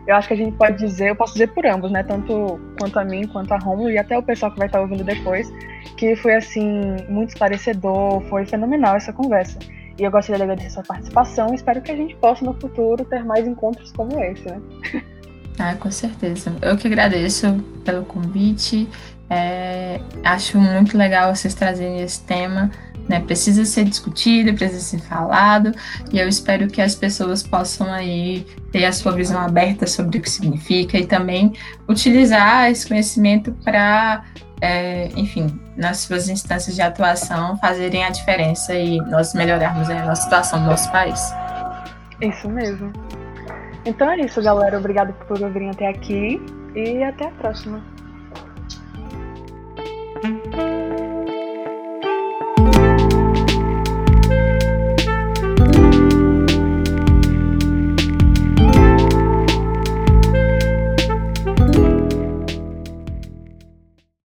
Eu 0.06 0.14
acho 0.14 0.28
que 0.28 0.34
a 0.34 0.36
gente 0.36 0.56
pode 0.56 0.78
dizer, 0.78 1.08
eu 1.08 1.16
posso 1.16 1.32
dizer 1.32 1.48
por 1.48 1.66
ambos, 1.66 1.90
né? 1.90 2.04
Tanto 2.04 2.60
quanto 2.78 3.00
a 3.00 3.04
mim, 3.04 3.26
quanto 3.26 3.52
a 3.52 3.58
Romulo 3.58 3.90
e 3.90 3.98
até 3.98 4.16
o 4.16 4.22
pessoal 4.22 4.52
que 4.52 4.58
vai 4.58 4.68
estar 4.68 4.80
ouvindo 4.80 5.02
depois, 5.02 5.52
que 5.96 6.14
foi 6.14 6.36
assim, 6.36 6.94
muito 7.08 7.30
esclarecedor, 7.30 8.20
foi 8.28 8.46
fenomenal 8.46 8.94
essa 8.94 9.12
conversa. 9.12 9.58
E 9.98 10.04
eu 10.04 10.10
gostaria 10.12 10.36
de 10.36 10.42
agradecer 10.44 10.68
a 10.68 10.70
sua 10.70 10.82
participação. 10.84 11.52
Espero 11.52 11.82
que 11.82 11.90
a 11.90 11.96
gente 11.96 12.14
possa 12.14 12.44
no 12.44 12.54
futuro 12.54 13.04
ter 13.04 13.24
mais 13.24 13.44
encontros 13.44 13.90
como 13.90 14.22
esse, 14.22 14.46
né? 14.46 14.62
Ah, 15.58 15.74
com 15.74 15.90
certeza. 15.90 16.54
Eu 16.60 16.76
que 16.76 16.86
agradeço 16.86 17.64
pelo 17.84 18.04
convite. 18.04 18.88
É, 19.28 20.00
acho 20.24 20.58
muito 20.58 20.96
legal 20.96 21.34
vocês 21.34 21.54
trazerem 21.54 22.00
esse 22.00 22.22
tema. 22.22 22.70
Né? 23.08 23.20
Precisa 23.20 23.64
ser 23.64 23.84
discutido, 23.84 24.52
precisa 24.54 24.80
ser 24.80 24.98
falado, 24.98 25.72
e 26.12 26.18
eu 26.18 26.28
espero 26.28 26.66
que 26.66 26.82
as 26.82 26.96
pessoas 26.96 27.40
possam 27.40 27.92
aí 27.92 28.44
ter 28.72 28.84
a 28.84 28.90
sua 28.90 29.12
visão 29.12 29.40
aberta 29.40 29.86
sobre 29.86 30.18
o 30.18 30.20
que 30.20 30.28
significa 30.28 30.98
e 30.98 31.06
também 31.06 31.52
utilizar 31.88 32.68
esse 32.68 32.88
conhecimento 32.88 33.52
para, 33.64 34.24
é, 34.60 35.08
enfim, 35.14 35.56
nas 35.76 35.98
suas 35.98 36.28
instâncias 36.28 36.74
de 36.74 36.82
atuação, 36.82 37.56
fazerem 37.58 38.02
a 38.02 38.10
diferença 38.10 38.74
e 38.74 38.98
nós 39.02 39.34
melhorarmos 39.34 39.88
a 39.88 40.04
nossa 40.04 40.22
situação 40.22 40.60
do 40.60 40.66
nosso 40.66 40.90
país. 40.90 41.20
Isso 42.20 42.48
mesmo. 42.48 42.92
Então 43.86 44.10
é 44.10 44.18
isso, 44.20 44.42
galera. 44.42 44.76
Obrigado 44.78 45.12
por 45.26 45.40
ouvirem 45.40 45.70
até 45.70 45.86
aqui 45.86 46.42
e 46.74 47.02
até 47.04 47.28
a 47.28 47.30
próxima. 47.30 47.82